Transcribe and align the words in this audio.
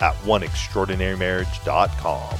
at 0.00 0.14
oneextraordinarymarriage.com. 0.22 2.38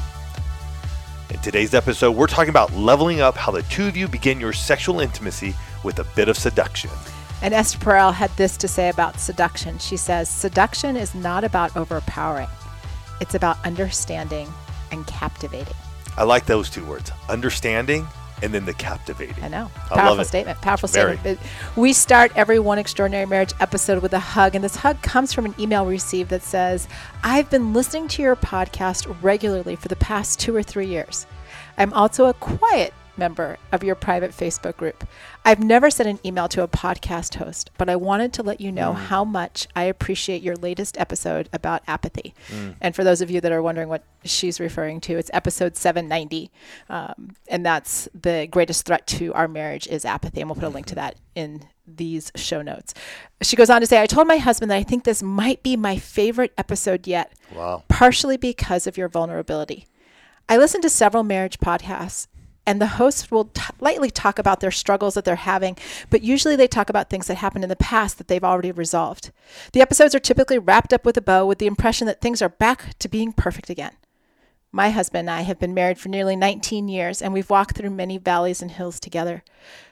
In 1.31 1.39
today's 1.41 1.75
episode, 1.75 2.13
we're 2.13 2.27
talking 2.27 2.49
about 2.49 2.73
leveling 2.73 3.21
up 3.21 3.37
how 3.37 3.53
the 3.53 3.63
two 3.65 3.87
of 3.87 3.95
you 3.97 4.09
begin 4.09 4.41
your 4.41 4.55
sexual 4.55 5.01
intimacy 5.01 5.55
with 5.85 5.99
a 5.99 6.05
bit 6.17 6.29
of 6.29 6.39
seduction. 6.39 6.91
And 7.43 7.55
Esther 7.55 7.79
Perel 7.79 8.13
had 8.13 8.31
this 8.37 8.57
to 8.57 8.67
say 8.67 8.89
about 8.89 9.21
seduction. 9.21 9.79
She 9.79 9.97
says, 9.97 10.29
Seduction 10.29 10.97
is 10.97 11.15
not 11.15 11.45
about 11.45 11.77
overpowering, 11.77 12.49
it's 13.21 13.35
about 13.35 13.65
understanding 13.65 14.49
and 14.91 15.07
captivating. 15.07 15.77
I 16.17 16.25
like 16.25 16.47
those 16.47 16.71
two 16.71 16.85
words 16.85 17.13
understanding 17.29 18.09
and 18.43 18.53
then 18.53 18.65
the 18.65 18.75
captivating. 18.75 19.43
I 19.43 19.49
know. 19.49 19.71
I 19.91 19.97
Powerful 19.97 20.25
statement. 20.25 20.61
Powerful 20.61 20.89
Very. 20.89 21.17
statement. 21.17 21.41
We 21.77 21.93
start 21.93 22.33
every 22.37 22.59
One 22.59 22.79
Extraordinary 22.79 23.27
Marriage 23.27 23.53
episode 23.61 24.03
with 24.03 24.13
a 24.13 24.19
hug, 24.19 24.55
and 24.55 24.65
this 24.65 24.77
hug 24.77 25.01
comes 25.03 25.33
from 25.33 25.45
an 25.47 25.55
email 25.59 25.85
we 25.85 25.93
received 25.93 26.31
that 26.31 26.43
says, 26.43 26.89
I've 27.23 27.51
been 27.51 27.73
listening 27.73 28.09
to 28.09 28.23
your 28.23 28.37
podcast 28.37 29.15
regularly 29.23 29.77
for 29.77 29.89
the 29.89 29.97
past 29.97 30.39
two 30.41 30.55
or 30.55 30.63
three 30.63 30.87
years. 30.87 31.27
I'm 31.77 31.93
also 31.93 32.27
a 32.27 32.35
quiet 32.35 32.93
member 33.19 33.59
of 33.73 33.83
your 33.83 33.95
private 33.95 34.31
Facebook 34.31 34.77
group. 34.77 35.05
I've 35.45 35.63
never 35.63 35.91
sent 35.91 36.09
an 36.09 36.19
email 36.25 36.49
to 36.49 36.63
a 36.63 36.69
podcast 36.69 37.35
host, 37.37 37.71
but 37.77 37.89
I 37.89 37.97
wanted 37.97 38.33
to 38.35 38.43
let 38.43 38.61
you 38.61 38.71
know 38.71 38.93
mm. 38.93 38.97
how 38.97 39.25
much 39.25 39.67
I 39.75 39.85
appreciate 39.85 40.43
your 40.43 40.57
latest 40.57 40.99
episode 40.99 41.49
about 41.53 41.83
apathy. 41.87 42.35
Mm. 42.49 42.77
And 42.81 42.97
for 42.97 43.05
those 43.05 43.21
of 43.21 43.31
you 43.31 43.41
that 43.41 43.53
are 43.53 43.63
wondering 43.63 43.89
what 43.89 44.05
she's 44.25 44.61
referring 44.61 45.01
to, 45.03 45.15
it's 45.15 45.31
episode 45.33 45.77
790. 45.77 46.51
Um, 46.89 47.31
and 47.49 47.65
that's 47.65 48.09
the 48.15 48.47
greatest 48.51 48.87
threat 48.87 49.07
to 49.09 49.35
our 49.35 49.49
marriage 49.49 49.87
is 49.87 50.05
apathy. 50.05 50.41
And 50.41 50.49
we'll 50.49 50.57
put 50.57 50.65
a 50.65 50.69
link 50.69 50.87
to 50.87 50.95
mm-hmm. 50.95 51.01
that 51.01 51.17
in 51.35 51.65
these 51.87 52.31
show 52.35 52.63
notes. 52.63 52.95
She 53.43 53.57
goes 53.57 53.71
on 53.71 53.81
to 53.81 53.87
say, 53.87 54.03
I 54.03 54.07
told 54.07 54.27
my 54.27 54.37
husband 54.37 54.71
that 54.71 54.77
I 54.77 54.83
think 54.83 55.05
this 55.05 55.23
might 55.23 55.63
be 55.63 55.77
my 55.77 55.97
favorite 55.97 56.53
episode 56.59 57.07
yet, 57.07 57.33
Wow. 57.55 57.85
partially 57.89 58.37
because 58.37 58.87
of 58.87 58.97
your 58.97 59.09
vulnerability. 59.09 59.87
I 60.49 60.57
listen 60.57 60.81
to 60.83 60.91
several 60.91 61.25
marriage 61.25 61.59
podcasts, 61.59 62.27
and 62.69 62.83
the 62.83 62.99
hosts 62.99 63.31
will 63.31 63.47
t- 63.47 63.63
lightly 63.81 64.11
talk 64.11 64.39
about 64.39 64.61
their 64.61 64.71
struggles 64.71 65.15
that 65.15 65.25
they're 65.25 65.37
having, 65.37 65.75
but 66.11 66.21
usually 66.21 66.55
they 66.55 66.69
talk 66.69 66.91
about 66.91 67.09
things 67.09 67.27
that 67.27 67.37
happened 67.37 67.65
in 67.65 67.71
the 67.71 67.77
past 67.77 68.19
that 68.19 68.29
they've 68.29 68.45
already 68.45 68.71
resolved. 68.71 69.31
The 69.73 69.81
episodes 69.81 70.15
are 70.15 70.19
typically 70.19 70.59
wrapped 70.59 70.93
up 70.93 71.07
with 71.07 71.17
a 71.17 71.23
bow 71.23 71.47
with 71.47 71.61
the 71.61 71.67
impression 71.67 72.07
that 72.09 72.21
things 72.21 72.43
are 72.43 72.51
back 72.51 72.99
to 72.99 73.09
being 73.09 73.33
perfect 73.33 73.71
again. 73.71 73.93
My 74.71 74.91
husband 74.91 75.21
and 75.21 75.31
I 75.31 75.43
have 75.43 75.59
been 75.59 75.73
married 75.73 75.99
for 75.99 76.11
nearly 76.11 76.37
19 76.37 76.89
years, 76.89 77.23
and 77.23 77.33
we've 77.33 77.49
walked 77.49 77.75
through 77.75 77.89
many 77.89 78.19
valleys 78.19 78.61
and 78.61 78.71
hills 78.71 79.01
together. 79.01 79.43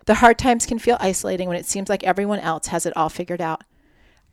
The 0.05 0.17
hard 0.17 0.37
times 0.37 0.67
can 0.67 0.79
feel 0.79 0.99
isolating 1.01 1.49
when 1.49 1.57
it 1.57 1.65
seems 1.65 1.89
like 1.89 2.05
everyone 2.05 2.41
else 2.41 2.67
has 2.67 2.85
it 2.85 2.95
all 2.95 3.09
figured 3.09 3.41
out. 3.41 3.65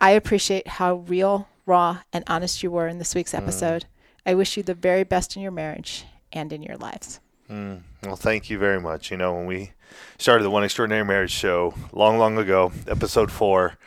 I 0.01 0.09
appreciate 0.09 0.67
how 0.67 0.95
real, 0.95 1.47
raw, 1.65 1.99
and 2.11 2.25
honest 2.27 2.61
you 2.61 2.71
were 2.71 2.89
in 2.89 2.97
this 2.97 3.15
week's 3.15 3.31
hmm. 3.31 3.37
episode. 3.37 3.85
I 4.25 4.33
wish 4.33 4.57
you 4.57 4.63
the 4.63 4.73
very 4.73 5.05
best 5.05 5.37
in 5.37 5.41
your 5.41 5.51
marriage 5.53 6.03
and 6.33 6.51
in 6.51 6.61
your 6.61 6.75
lives. 6.75 7.21
Hmm. 7.47 7.75
Well, 8.05 8.15
thank 8.17 8.49
you 8.49 8.57
very 8.57 8.81
much. 8.81 9.11
You 9.11 9.17
know, 9.17 9.33
when 9.33 9.45
we 9.45 9.71
started 10.17 10.43
the 10.43 10.49
One 10.49 10.63
Extraordinary 10.63 11.05
Marriage 11.05 11.31
show 11.31 11.73
long, 11.93 12.17
long 12.17 12.37
ago, 12.37 12.73
episode 12.85 13.31
four, 13.31 13.77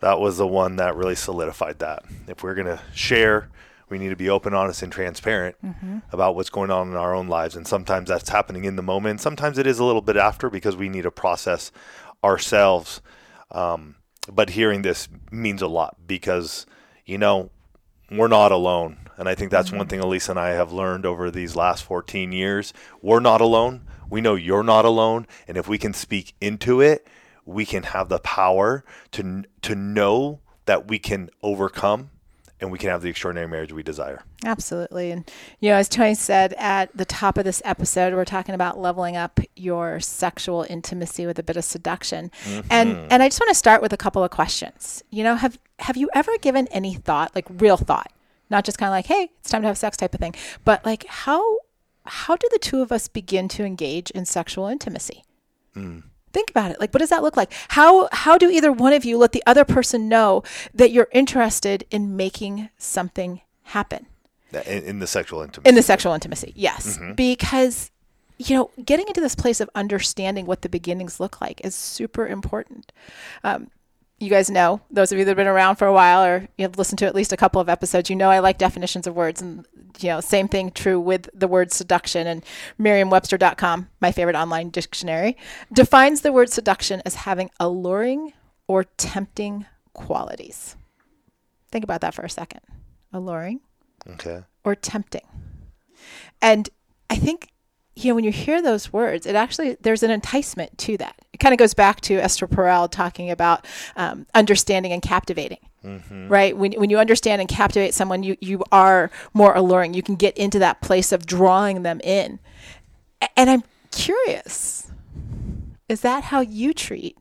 that 0.00 0.20
was 0.20 0.36
the 0.36 0.46
one 0.46 0.76
that 0.76 0.94
really 0.94 1.14
solidified 1.14 1.78
that. 1.78 2.02
If 2.28 2.42
we're 2.42 2.54
going 2.54 2.66
to 2.66 2.80
share, 2.92 3.48
we 3.88 3.98
need 3.98 4.10
to 4.10 4.16
be 4.16 4.28
open, 4.28 4.52
honest, 4.52 4.82
and 4.82 4.92
transparent 4.92 5.56
about 6.12 6.34
what's 6.36 6.50
going 6.50 6.70
on 6.70 6.88
in 6.88 6.96
our 6.96 7.14
own 7.14 7.28
lives. 7.28 7.56
And 7.56 7.66
sometimes 7.66 8.08
that's 8.08 8.28
happening 8.28 8.64
in 8.64 8.76
the 8.76 8.82
moment. 8.82 9.20
Sometimes 9.20 9.56
it 9.56 9.66
is 9.66 9.78
a 9.78 9.84
little 9.84 10.02
bit 10.02 10.16
after 10.16 10.50
because 10.50 10.76
we 10.76 10.88
need 10.88 11.02
to 11.02 11.10
process 11.10 11.72
ourselves. 12.22 13.00
Um, 13.50 13.96
but 14.30 14.50
hearing 14.50 14.82
this 14.82 15.08
means 15.30 15.62
a 15.62 15.66
lot 15.66 15.96
because, 16.06 16.66
you 17.06 17.16
know, 17.16 17.50
we're 18.18 18.28
not 18.28 18.52
alone. 18.52 18.98
And 19.16 19.28
I 19.28 19.34
think 19.34 19.50
that's 19.50 19.70
one 19.70 19.82
mm-hmm. 19.82 19.88
thing 19.88 20.00
Alisa 20.00 20.30
and 20.30 20.38
I 20.38 20.50
have 20.50 20.72
learned 20.72 21.06
over 21.06 21.30
these 21.30 21.54
last 21.54 21.84
14 21.84 22.32
years. 22.32 22.72
We're 23.00 23.20
not 23.20 23.40
alone. 23.40 23.82
We 24.08 24.20
know 24.20 24.34
you're 24.34 24.62
not 24.62 24.84
alone. 24.84 25.26
And 25.46 25.56
if 25.56 25.68
we 25.68 25.78
can 25.78 25.94
speak 25.94 26.34
into 26.40 26.80
it, 26.80 27.06
we 27.44 27.64
can 27.66 27.82
have 27.82 28.08
the 28.08 28.18
power 28.18 28.84
to, 29.12 29.44
to 29.62 29.74
know 29.74 30.40
that 30.66 30.88
we 30.88 30.98
can 30.98 31.30
overcome 31.42 32.10
and 32.62 32.70
we 32.70 32.78
can 32.78 32.88
have 32.90 33.02
the 33.02 33.10
extraordinary 33.10 33.48
marriage 33.48 33.72
we 33.72 33.82
desire. 33.82 34.22
Absolutely. 34.44 35.10
And, 35.10 35.28
you 35.58 35.70
know, 35.70 35.76
as 35.76 35.88
Tony 35.88 36.14
said 36.14 36.54
at 36.56 36.96
the 36.96 37.04
top 37.04 37.36
of 37.36 37.44
this 37.44 37.60
episode, 37.64 38.14
we're 38.14 38.24
talking 38.24 38.54
about 38.54 38.78
leveling 38.78 39.16
up 39.16 39.40
your 39.56 39.98
sexual 39.98 40.64
intimacy 40.70 41.26
with 41.26 41.38
a 41.40 41.42
bit 41.42 41.56
of 41.56 41.64
seduction. 41.64 42.30
Mm-hmm. 42.44 42.68
And 42.70 42.96
and 43.10 43.22
I 43.22 43.28
just 43.28 43.40
want 43.40 43.50
to 43.50 43.54
start 43.54 43.82
with 43.82 43.92
a 43.92 43.96
couple 43.96 44.22
of 44.22 44.30
questions. 44.30 45.02
You 45.10 45.24
know, 45.24 45.34
have 45.34 45.58
have 45.80 45.96
you 45.96 46.08
ever 46.14 46.30
given 46.38 46.68
any 46.68 46.94
thought, 46.94 47.34
like 47.34 47.46
real 47.50 47.76
thought, 47.76 48.12
not 48.48 48.64
just 48.64 48.78
kind 48.78 48.88
of 48.88 48.92
like, 48.92 49.06
hey, 49.06 49.30
it's 49.40 49.50
time 49.50 49.62
to 49.62 49.68
have 49.68 49.76
sex 49.76 49.96
type 49.96 50.14
of 50.14 50.20
thing, 50.20 50.34
but 50.64 50.86
like 50.86 51.04
how 51.06 51.58
how 52.06 52.36
do 52.36 52.48
the 52.52 52.58
two 52.58 52.80
of 52.80 52.92
us 52.92 53.08
begin 53.08 53.48
to 53.48 53.64
engage 53.64 54.10
in 54.12 54.24
sexual 54.24 54.68
intimacy? 54.68 55.24
Hmm. 55.74 55.98
Think 56.32 56.50
about 56.50 56.70
it. 56.70 56.80
Like, 56.80 56.92
what 56.94 57.00
does 57.00 57.10
that 57.10 57.22
look 57.22 57.36
like? 57.36 57.52
How 57.68 58.08
how 58.12 58.38
do 58.38 58.48
either 58.50 58.72
one 58.72 58.92
of 58.92 59.04
you 59.04 59.18
let 59.18 59.32
the 59.32 59.42
other 59.46 59.64
person 59.64 60.08
know 60.08 60.42
that 60.74 60.90
you're 60.90 61.08
interested 61.12 61.84
in 61.90 62.16
making 62.16 62.68
something 62.78 63.40
happen 63.64 64.06
In, 64.66 64.82
in 64.84 64.98
the 64.98 65.06
sexual 65.06 65.42
intimacy. 65.42 65.68
in 65.68 65.74
the 65.74 65.82
sexual 65.82 66.12
intimacy? 66.14 66.52
Yes, 66.56 66.98
because 67.16 67.90
you 68.38 68.56
know, 68.56 68.70
getting 68.84 69.06
into 69.06 69.20
this 69.20 69.34
place 69.36 69.60
of 69.60 69.70
understanding 69.74 70.46
what 70.46 70.62
the 70.62 70.68
beginnings 70.68 71.20
look 71.20 71.40
like 71.40 71.60
is 71.64 71.74
super 71.76 72.26
important. 72.26 72.90
Um, 73.44 73.70
you 74.22 74.30
guys 74.30 74.48
know, 74.48 74.80
those 74.88 75.10
of 75.10 75.18
you 75.18 75.24
that 75.24 75.30
have 75.30 75.36
been 75.36 75.48
around 75.48 75.76
for 75.76 75.86
a 75.86 75.92
while 75.92 76.24
or 76.24 76.48
you've 76.56 76.78
listened 76.78 77.00
to 77.00 77.06
at 77.06 77.14
least 77.14 77.32
a 77.32 77.36
couple 77.36 77.60
of 77.60 77.68
episodes, 77.68 78.08
you 78.08 78.14
know 78.14 78.30
I 78.30 78.38
like 78.38 78.56
definitions 78.56 79.08
of 79.08 79.16
words. 79.16 79.42
And, 79.42 79.66
you 79.98 80.10
know, 80.10 80.20
same 80.20 80.46
thing 80.46 80.70
true 80.70 81.00
with 81.00 81.28
the 81.34 81.48
word 81.48 81.72
seduction. 81.72 82.28
And 82.28 82.44
Merriam-Webster.com, 82.78 83.88
my 84.00 84.12
favorite 84.12 84.36
online 84.36 84.70
dictionary, 84.70 85.36
defines 85.72 86.20
the 86.20 86.32
word 86.32 86.50
seduction 86.50 87.02
as 87.04 87.16
having 87.16 87.50
alluring 87.58 88.32
or 88.68 88.84
tempting 88.84 89.66
qualities. 89.92 90.76
Think 91.72 91.82
about 91.82 92.00
that 92.02 92.14
for 92.14 92.22
a 92.22 92.30
second. 92.30 92.60
Alluring 93.12 93.60
okay. 94.08 94.44
or 94.64 94.76
tempting. 94.76 95.26
And 96.40 96.70
I 97.10 97.16
think, 97.16 97.48
you 97.94 98.08
know, 98.08 98.14
when 98.14 98.24
you 98.24 98.32
hear 98.32 98.62
those 98.62 98.92
words, 98.92 99.26
it 99.26 99.34
actually, 99.34 99.76
there's 99.80 100.02
an 100.02 100.10
enticement 100.10 100.76
to 100.78 100.96
that. 100.96 101.16
It 101.32 101.38
kind 101.38 101.52
of 101.52 101.58
goes 101.58 101.74
back 101.74 102.00
to 102.02 102.14
Esther 102.14 102.46
Perel 102.46 102.90
talking 102.90 103.30
about 103.30 103.66
um, 103.96 104.26
understanding 104.34 104.92
and 104.92 105.02
captivating. 105.02 105.58
Right. 106.28 106.56
When, 106.56 106.72
when 106.72 106.90
you 106.90 106.98
understand 106.98 107.40
and 107.40 107.48
captivate 107.48 107.92
someone, 107.92 108.22
you, 108.22 108.36
you 108.40 108.62
are 108.70 109.10
more 109.34 109.54
alluring. 109.54 109.94
You 109.94 110.02
can 110.02 110.14
get 110.14 110.36
into 110.38 110.58
that 110.60 110.80
place 110.80 111.12
of 111.12 111.26
drawing 111.26 111.82
them 111.82 112.00
in. 112.02 112.38
And 113.36 113.50
I'm 113.50 113.64
curious 113.90 114.90
is 115.88 116.00
that 116.00 116.24
how 116.24 116.40
you 116.40 116.72
treat 116.72 117.18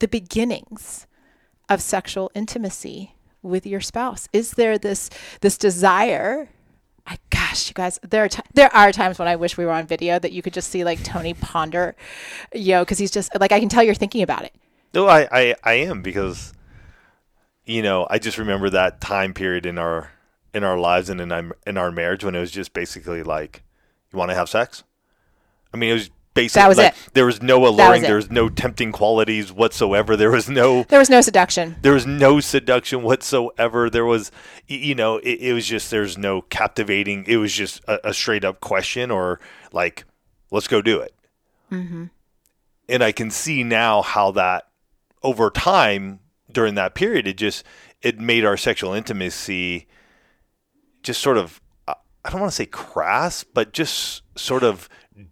the 0.00 0.08
beginnings 0.08 1.06
of 1.68 1.80
sexual 1.80 2.32
intimacy 2.34 3.14
with 3.42 3.64
your 3.64 3.80
spouse? 3.80 4.28
Is 4.32 4.52
there 4.52 4.76
this 4.76 5.08
this 5.40 5.56
desire? 5.56 6.48
Gosh, 7.50 7.66
you 7.66 7.74
guys, 7.74 7.98
there 8.08 8.22
are 8.22 8.28
ti 8.28 8.42
there 8.54 8.72
are 8.72 8.92
times 8.92 9.18
when 9.18 9.26
I 9.26 9.34
wish 9.34 9.56
we 9.56 9.64
were 9.64 9.72
on 9.72 9.84
video 9.84 10.20
that 10.20 10.30
you 10.30 10.40
could 10.40 10.52
just 10.52 10.70
see 10.70 10.84
like 10.84 11.02
Tony 11.02 11.34
ponder, 11.34 11.96
you 12.54 12.74
know, 12.74 12.82
because 12.82 12.98
he's 12.98 13.10
just 13.10 13.28
like 13.40 13.50
I 13.50 13.58
can 13.58 13.68
tell 13.68 13.82
you're 13.82 13.92
thinking 13.92 14.22
about 14.22 14.44
it. 14.44 14.54
No, 14.94 15.08
I, 15.08 15.26
I, 15.32 15.54
I 15.64 15.72
am 15.72 16.00
because, 16.00 16.52
you 17.64 17.82
know, 17.82 18.06
I 18.08 18.20
just 18.20 18.38
remember 18.38 18.70
that 18.70 19.00
time 19.00 19.34
period 19.34 19.66
in 19.66 19.78
our 19.78 20.12
in 20.54 20.62
our 20.62 20.78
lives 20.78 21.10
and 21.10 21.20
in 21.20 21.52
in 21.66 21.76
our 21.76 21.90
marriage 21.90 22.22
when 22.22 22.36
it 22.36 22.40
was 22.40 22.52
just 22.52 22.72
basically 22.72 23.24
like, 23.24 23.64
you 24.12 24.18
want 24.20 24.30
to 24.30 24.36
have 24.36 24.48
sex. 24.48 24.84
I 25.74 25.76
mean, 25.76 25.90
it 25.90 25.94
was 25.94 26.10
basically 26.34 26.60
That 26.62 26.68
was 26.68 26.78
like, 26.78 26.92
it. 26.92 27.14
there 27.14 27.26
was 27.26 27.42
no 27.42 27.58
was 27.58 27.70
alluring 27.70 28.02
it. 28.04 28.06
there 28.06 28.16
was 28.16 28.30
no 28.30 28.48
tempting 28.48 28.92
qualities 28.92 29.52
whatsoever 29.52 30.16
there 30.16 30.30
was 30.30 30.48
no 30.48 30.84
There 30.84 30.98
was 30.98 31.10
no 31.10 31.20
seduction. 31.20 31.76
there 31.82 31.92
was 31.94 32.06
no 32.06 32.40
seduction 32.40 33.02
whatsoever 33.02 33.90
there 33.90 34.04
was 34.04 34.30
you 34.68 34.94
know 34.94 35.18
it, 35.18 35.40
it 35.40 35.52
was 35.52 35.66
just 35.66 35.90
there's 35.90 36.16
no 36.16 36.42
captivating 36.42 37.24
it 37.26 37.36
was 37.36 37.52
just 37.52 37.82
a, 37.88 38.10
a 38.10 38.14
straight 38.14 38.44
up 38.44 38.60
question 38.60 39.10
or 39.10 39.40
like 39.72 40.04
let's 40.50 40.68
go 40.68 40.80
do 40.82 41.00
it 41.00 41.14
Mm-hmm. 41.72 42.06
and 42.88 43.02
i 43.04 43.12
can 43.12 43.30
see 43.30 43.62
now 43.62 44.02
how 44.02 44.30
that 44.32 44.68
over 45.22 45.50
time 45.50 46.18
during 46.50 46.74
that 46.74 46.94
period 46.94 47.26
it 47.28 47.36
just 47.36 47.64
it 48.02 48.18
made 48.18 48.44
our 48.44 48.56
sexual 48.56 48.92
intimacy 48.92 49.86
just 51.02 51.20
sort 51.20 51.38
of 51.38 51.60
uh, 51.86 51.94
i 52.24 52.30
don't 52.30 52.40
want 52.40 52.50
to 52.50 52.56
say 52.56 52.66
crass 52.66 53.44
but 53.44 53.72
just 53.72 54.22
sort 54.36 54.62
of 54.64 54.88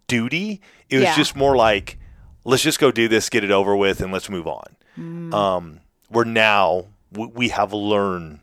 duty. 0.07 0.61
It 0.89 0.95
was 0.97 1.03
Yeah. 1.05 1.15
just 1.15 1.35
more 1.35 1.55
like 1.55 1.97
let's 2.45 2.63
just 2.63 2.79
go 2.79 2.91
do 2.91 3.07
this 3.07 3.29
get 3.29 3.43
it 3.43 3.51
over 3.51 3.75
with 3.75 4.01
and 4.01 4.11
let's 4.11 4.29
move 4.29 4.47
on. 4.47 4.75
Mm. 4.97 5.33
um, 5.33 5.79
where 6.09 6.25
now 6.25 6.85
we, 7.11 7.25
we 7.27 7.49
have 7.49 7.71
learned 7.73 8.39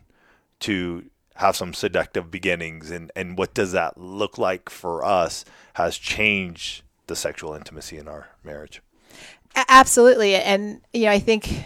to 0.61 1.05
have 1.35 1.55
some 1.55 1.73
seductive 1.73 2.31
beginnings 2.31 2.89
and, 2.89 3.11
and 3.15 3.37
what 3.37 3.53
does 3.53 3.71
that 3.73 3.97
look 3.97 4.37
like 4.39 4.69
for 4.69 5.03
us 5.05 5.45
has 5.73 5.97
changed 5.97 6.81
the 7.07 7.15
sexual 7.15 7.53
intimacy 7.53 7.97
in 7.97 8.07
our 8.07 8.29
marriage. 8.43 8.81
Absolutely 9.69 10.35
and 10.35 10.81
you 10.93 11.05
know 11.05 11.11
i 11.11 11.19
think 11.19 11.65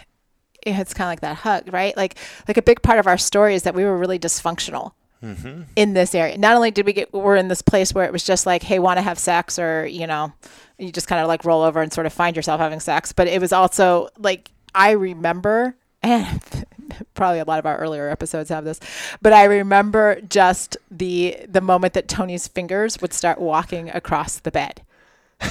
it's 0.66 0.94
kind 0.94 1.06
of 1.08 1.12
like 1.12 1.22
that 1.22 1.38
hug 1.38 1.72
right? 1.74 1.96
Like 1.98 2.16
like 2.48 2.58
a 2.58 2.62
big 2.62 2.82
part 2.82 3.00
of 3.00 3.08
our 3.08 3.18
story 3.18 3.56
is 3.56 3.64
that 3.64 3.74
we 3.74 3.84
were 3.84 3.98
really 3.98 4.20
dysfunctional 4.20 4.94
Mm-hmm. 5.22 5.64
in 5.76 5.94
this 5.94 6.16
area. 6.16 6.38
Not 6.38 6.56
only 6.56 6.72
did 6.72 6.86
we 6.86 6.94
get 6.94 7.14
we're 7.14 7.36
in 7.36 7.48
this 7.48 7.62
place 7.62 7.94
where 7.94 8.06
it 8.06 8.12
was 8.12 8.24
just 8.24 8.46
like 8.46 8.64
hey 8.64 8.80
want 8.80 8.98
to 8.98 9.02
have 9.02 9.20
sex? 9.20 9.60
Or 9.60 9.86
you 9.86 10.08
know 10.08 10.34
you 10.78 10.92
just 10.92 11.08
kind 11.08 11.22
of 11.22 11.28
like 11.28 11.46
roll 11.46 11.62
over 11.62 11.82
and 11.82 11.94
sort 11.94 12.08
of 12.08 12.14
find 12.14 12.36
yourself 12.36 12.60
having 12.60 12.80
sex. 12.80 13.12
But 13.12 13.28
it 13.28 13.40
was 13.40 13.54
also 13.54 14.10
like 14.18 14.52
i 14.76 14.92
remember 14.92 15.76
and 16.04 16.66
probably 17.14 17.40
a 17.40 17.46
lot 17.46 17.60
of 17.60 17.66
our 17.66 17.78
earlier 17.78 18.10
episodes 18.10 18.50
have 18.50 18.66
this 18.66 18.80
but 19.22 19.32
i 19.32 19.44
remember 19.44 20.20
just 20.22 20.76
the 20.90 21.38
the 21.48 21.62
moment 21.62 21.94
that 21.94 22.08
tony's 22.08 22.48
fingers 22.48 23.00
would 23.02 23.14
start 23.14 23.40
walking 23.40 23.90
across 23.90 24.40
the 24.40 24.52
bed 24.52 24.82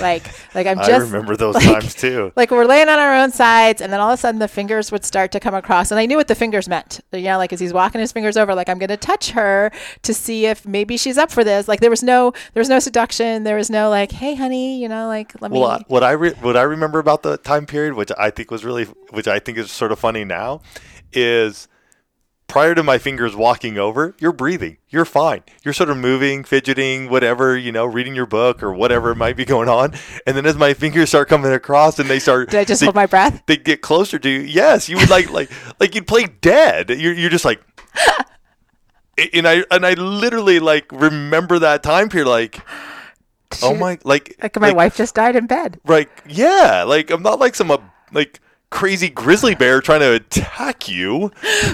like 0.01 0.25
like 0.55 0.67
i'm 0.67 0.79
just. 0.79 0.91
i 0.91 0.97
remember 0.97 1.37
those 1.37 1.55
like- 1.67 1.81
times 1.81 1.95
too. 1.95 2.33
like 2.37 2.51
we're 2.51 2.65
laying 2.65 2.89
on 2.89 2.99
our 2.99 3.15
own 3.15 3.31
sides 3.31 3.81
and 3.81 3.93
then 3.93 4.01
all 4.01 4.11
of 4.11 4.15
a 4.15 4.17
sudden 4.17 4.39
the 4.39 4.49
fingers 4.49 4.93
would 4.93 5.05
start 5.05 5.33
to 5.33 5.41
come 5.41 5.55
across 5.55 5.91
and 5.91 5.99
i 5.99 6.07
knew 6.07 6.17
what 6.17 6.29
the 6.29 6.35
fingers 6.35 6.69
meant. 6.69 7.01
You 7.13 7.23
know 7.23 7.39
like 7.39 7.53
as 7.53 7.61
he's 7.61 7.73
walking 7.73 8.01
his 8.01 8.13
fingers 8.13 8.37
over 8.37 8.55
like 8.55 8.69
i'm 8.69 8.79
going 8.79 8.89
to 8.89 8.97
touch 8.97 9.31
her 9.33 9.71
to 10.03 10.15
see 10.15 10.47
if 10.47 10.67
maybe 10.67 10.97
she's 10.97 11.19
up 11.19 11.31
for 11.31 11.45
this. 11.45 11.69
Like 11.69 11.81
there 11.81 11.91
was 11.91 12.03
no 12.03 12.33
there 12.55 12.61
was 12.61 12.69
no 12.69 12.79
seduction. 12.79 13.45
There 13.45 13.57
was 13.57 13.71
no 13.71 13.91
like 13.91 14.13
hey 14.13 14.35
honey 14.35 14.81
you 14.81 14.89
know 14.89 15.07
like 15.07 15.41
let 15.41 15.51
well, 15.51 15.79
me 15.79 15.85
what 15.89 16.05
I 16.05 16.13
re- 16.13 16.35
what 16.41 16.57
I 16.57 16.63
remember 16.63 16.99
about 16.99 17.23
the 17.23 17.37
time 17.37 17.67
period, 17.67 17.95
which 17.95 18.11
I 18.19 18.31
think 18.31 18.51
was 18.51 18.65
really, 18.65 18.85
which 19.11 19.29
I 19.29 19.39
think 19.39 19.59
is 19.59 19.71
sort 19.71 19.93
of 19.93 19.99
funny 19.99 20.25
now, 20.25 20.61
is 21.13 21.69
prior 22.51 22.75
to 22.75 22.83
my 22.83 22.99
fingers 22.99 23.37
walking 23.37 23.79
over, 23.79 24.15
you're 24.19 24.33
breathing, 24.33 24.77
you're 24.89 25.05
fine, 25.05 25.43
you're 25.65 25.75
sort 25.75 25.89
of 25.89 25.97
moving, 25.97 26.45
fidgeting, 26.45 27.09
whatever, 27.09 27.57
you 27.57 27.73
know, 27.73 27.87
reading 27.87 28.15
your 28.15 28.27
book 28.27 28.63
or 28.63 28.73
whatever 28.73 29.15
might 29.15 29.37
be 29.37 29.45
going 29.45 29.69
on, 29.69 29.95
and 30.27 30.37
then 30.37 30.45
as 30.47 30.57
my 30.57 30.75
fingers 30.75 31.09
start 31.09 31.29
coming 31.29 31.53
across 31.53 31.99
and 31.99 32.11
they 32.11 32.19
start, 32.19 32.51
did 32.51 32.61
i 32.61 32.65
just 32.65 32.81
they, 32.81 32.87
hold 32.87 32.97
my 32.97 33.07
breath 33.07 33.43
they 33.47 33.57
get 33.57 33.81
closer 33.81 34.19
to 34.19 34.29
you. 34.29 34.41
Yes, 34.41 34.89
you 34.89 34.97
would 34.97 35.11
like 35.11 35.31
like 35.31 35.51
like 35.79 35.95
you'd 35.95 36.07
play 36.07 36.27
dead. 36.27 36.91
You're 36.91 37.15
you're 37.15 37.31
just 37.31 37.45
like. 37.45 37.61
And 39.35 39.47
I 39.47 39.65
and 39.71 39.85
I 39.85 39.93
literally 39.95 40.61
like 40.61 40.91
remember 40.91 41.59
that 41.59 41.83
time 41.83 42.09
period 42.09 42.27
like 42.27 42.59
oh 43.63 43.75
my 43.75 43.99
like 44.03 44.35
like 44.43 44.59
my 44.59 44.73
wife 44.73 44.97
just 44.97 45.15
died 45.15 45.37
in 45.37 45.47
bed 45.47 45.79
like 45.85 46.09
yeah 46.27 46.85
like 46.87 47.11
i'm 47.11 47.23
not 47.23 47.39
like 47.39 47.55
some 47.55 47.77
like 48.13 48.41
crazy 48.71 49.09
grizzly 49.09 49.55
bear 49.55 49.81
trying 49.81 50.01
to 50.01 50.13
attack 50.13 50.89
you. 50.89 51.31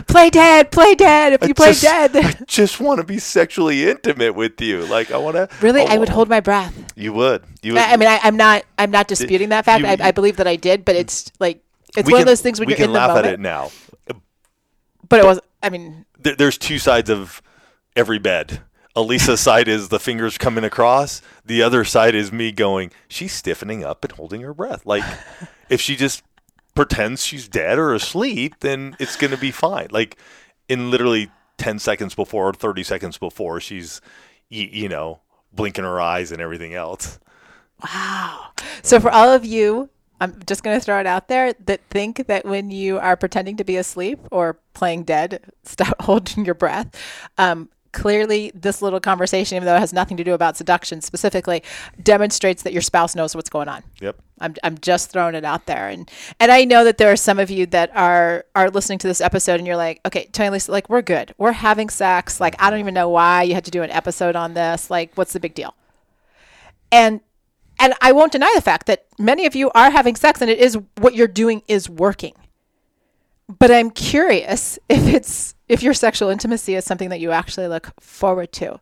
Play 0.06 0.30
dead 0.30 0.70
play 0.70 0.94
dead. 0.94 1.34
If 1.34 1.46
you 1.46 1.54
play 1.54 1.68
just, 1.68 1.82
dead. 1.82 2.16
I 2.16 2.44
just 2.46 2.80
want 2.80 3.00
to 3.00 3.04
be 3.04 3.18
sexually 3.18 3.88
intimate 3.88 4.34
with 4.34 4.60
you. 4.60 4.84
Like 4.86 5.10
i 5.10 5.16
want 5.16 5.36
to 5.36 5.48
really? 5.60 5.82
I 5.82 5.98
would 5.98 6.08
hold 6.08 6.28
my 6.28 6.40
breath. 6.40 6.92
You 6.96 7.12
would. 7.12 7.44
You 7.62 7.74
would. 7.74 7.82
I, 7.82 7.96
mean 7.96 8.08
I, 8.08 8.20
i'm 8.22 8.36
not 8.36 8.64
i'm 8.78 8.90
not 8.90 9.08
disputing 9.08 9.50
that 9.50 9.64
fact. 9.64 9.82
You- 9.82 9.88
I, 9.88 10.08
I 10.08 10.10
believe 10.10 10.36
that 10.38 10.46
i 10.46 10.56
did 10.56 10.84
but 10.84 10.96
it's 10.96 11.30
like 11.38 11.62
it's 11.96 12.06
one 12.06 12.14
can, 12.14 12.20
of 12.22 12.26
those 12.26 12.40
things 12.40 12.58
when 12.58 12.66
we 12.66 12.72
you're 12.72 12.76
can 12.76 12.86
in 12.86 12.92
the 12.92 12.98
laugh 12.98 13.08
moment 13.08 13.26
at 13.26 13.34
it 13.34 13.40
now. 13.40 13.70
But 15.08 15.20
it 15.20 15.24
was 15.24 15.40
i 15.62 15.68
mean 15.70 16.06
there, 16.18 16.34
there's 16.34 16.58
two 16.58 16.78
sides 16.78 17.10
of 17.10 17.42
every 17.94 18.18
bed. 18.18 18.62
Alisa's 18.94 19.40
side 19.40 19.68
is 19.68 19.88
the 19.90 20.00
fingers 20.00 20.38
coming 20.38 20.64
across. 20.64 21.20
The 21.44 21.62
other 21.62 21.84
side 21.84 22.14
is 22.14 22.32
me 22.32 22.50
going, 22.50 22.90
she's 23.08 23.32
stiffening 23.32 23.84
up 23.84 24.02
and 24.04 24.12
holding 24.12 24.40
her 24.40 24.54
breath. 24.54 24.86
Like, 24.86 25.04
if 25.68 25.82
she 25.82 25.96
just 25.96 26.22
pretends 26.76 27.26
she's 27.26 27.48
dead 27.48 27.78
or 27.78 27.92
asleep, 27.92 28.60
then 28.60 28.96
it's 29.00 29.16
going 29.16 29.32
to 29.32 29.36
be 29.36 29.50
fine. 29.50 29.88
Like, 29.90 30.16
in 30.68 30.90
literally 30.90 31.30
10 31.58 31.80
seconds 31.80 32.14
before 32.14 32.50
or 32.50 32.52
30 32.52 32.84
seconds 32.84 33.18
before, 33.18 33.60
she's, 33.60 34.00
y- 34.50 34.70
you 34.70 34.88
know, 34.88 35.20
blinking 35.52 35.84
her 35.84 36.00
eyes 36.00 36.30
and 36.30 36.40
everything 36.40 36.74
else. 36.74 37.18
Wow. 37.82 38.50
So 38.82 39.00
for 39.00 39.10
all 39.10 39.30
of 39.30 39.44
you, 39.44 39.90
I'm 40.20 40.40
just 40.46 40.62
going 40.62 40.78
to 40.78 40.84
throw 40.84 40.98
it 41.00 41.06
out 41.06 41.28
there 41.28 41.52
that 41.66 41.80
think 41.90 42.26
that 42.26 42.44
when 42.46 42.70
you 42.70 42.98
are 42.98 43.16
pretending 43.16 43.56
to 43.58 43.64
be 43.64 43.76
asleep 43.76 44.18
or 44.30 44.58
playing 44.72 45.04
dead, 45.04 45.52
stop 45.64 45.94
holding 46.00 46.44
your 46.44 46.54
breath. 46.54 46.88
Um, 47.36 47.68
clearly, 47.96 48.52
this 48.54 48.82
little 48.82 49.00
conversation, 49.00 49.56
even 49.56 49.64
though 49.64 49.74
it 49.74 49.80
has 49.80 49.94
nothing 49.94 50.18
to 50.18 50.22
do 50.22 50.34
about 50.34 50.54
seduction 50.54 51.00
specifically, 51.00 51.62
demonstrates 52.02 52.62
that 52.62 52.74
your 52.74 52.82
spouse 52.82 53.16
knows 53.16 53.34
what's 53.34 53.48
going 53.48 53.68
on. 53.68 53.82
Yep. 54.02 54.16
I'm, 54.38 54.54
I'm 54.62 54.76
just 54.78 55.10
throwing 55.10 55.34
it 55.34 55.46
out 55.46 55.64
there, 55.64 55.88
and 55.88 56.08
and 56.38 56.52
I 56.52 56.64
know 56.64 56.84
that 56.84 56.98
there 56.98 57.10
are 57.10 57.16
some 57.16 57.38
of 57.38 57.50
you 57.50 57.64
that 57.66 57.90
are 57.96 58.44
are 58.54 58.68
listening 58.68 58.98
to 58.98 59.06
this 59.06 59.22
episode, 59.22 59.54
and 59.54 59.66
you're 59.66 59.78
like, 59.78 60.02
okay, 60.04 60.28
Tony, 60.30 60.50
Lisa, 60.50 60.70
like 60.72 60.90
we're 60.90 61.00
good, 61.00 61.34
we're 61.38 61.52
having 61.52 61.88
sex. 61.88 62.38
Like 62.38 62.54
I 62.58 62.68
don't 62.68 62.80
even 62.80 62.92
know 62.92 63.08
why 63.08 63.44
you 63.44 63.54
had 63.54 63.64
to 63.64 63.70
do 63.70 63.82
an 63.82 63.90
episode 63.90 64.36
on 64.36 64.52
this. 64.52 64.90
Like, 64.90 65.12
what's 65.14 65.32
the 65.32 65.40
big 65.40 65.54
deal? 65.54 65.74
And 66.92 67.22
and 67.80 67.94
I 68.02 68.12
won't 68.12 68.32
deny 68.32 68.52
the 68.54 68.60
fact 68.60 68.86
that 68.88 69.06
many 69.18 69.46
of 69.46 69.56
you 69.56 69.70
are 69.70 69.90
having 69.90 70.16
sex, 70.16 70.42
and 70.42 70.50
it 70.50 70.58
is 70.58 70.78
what 70.98 71.14
you're 71.14 71.26
doing 71.28 71.62
is 71.66 71.88
working. 71.88 72.34
But 73.58 73.70
I'm 73.70 73.90
curious 73.90 74.78
if 74.90 75.06
it's 75.06 75.55
if 75.68 75.82
your 75.82 75.94
sexual 75.94 76.28
intimacy 76.28 76.74
is 76.74 76.84
something 76.84 77.08
that 77.08 77.20
you 77.20 77.32
actually 77.32 77.68
look 77.68 77.92
forward 78.00 78.52
to 78.52 78.80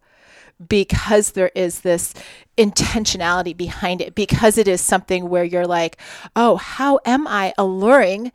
because 0.68 1.32
there 1.32 1.50
is 1.54 1.80
this 1.80 2.14
intentionality 2.56 3.56
behind 3.56 4.00
it 4.00 4.14
because 4.14 4.56
it 4.56 4.68
is 4.68 4.80
something 4.80 5.28
where 5.28 5.44
you're 5.44 5.66
like, 5.66 5.96
"Oh, 6.36 6.56
how 6.56 7.00
am 7.04 7.26
I 7.26 7.52
alluring 7.58 8.32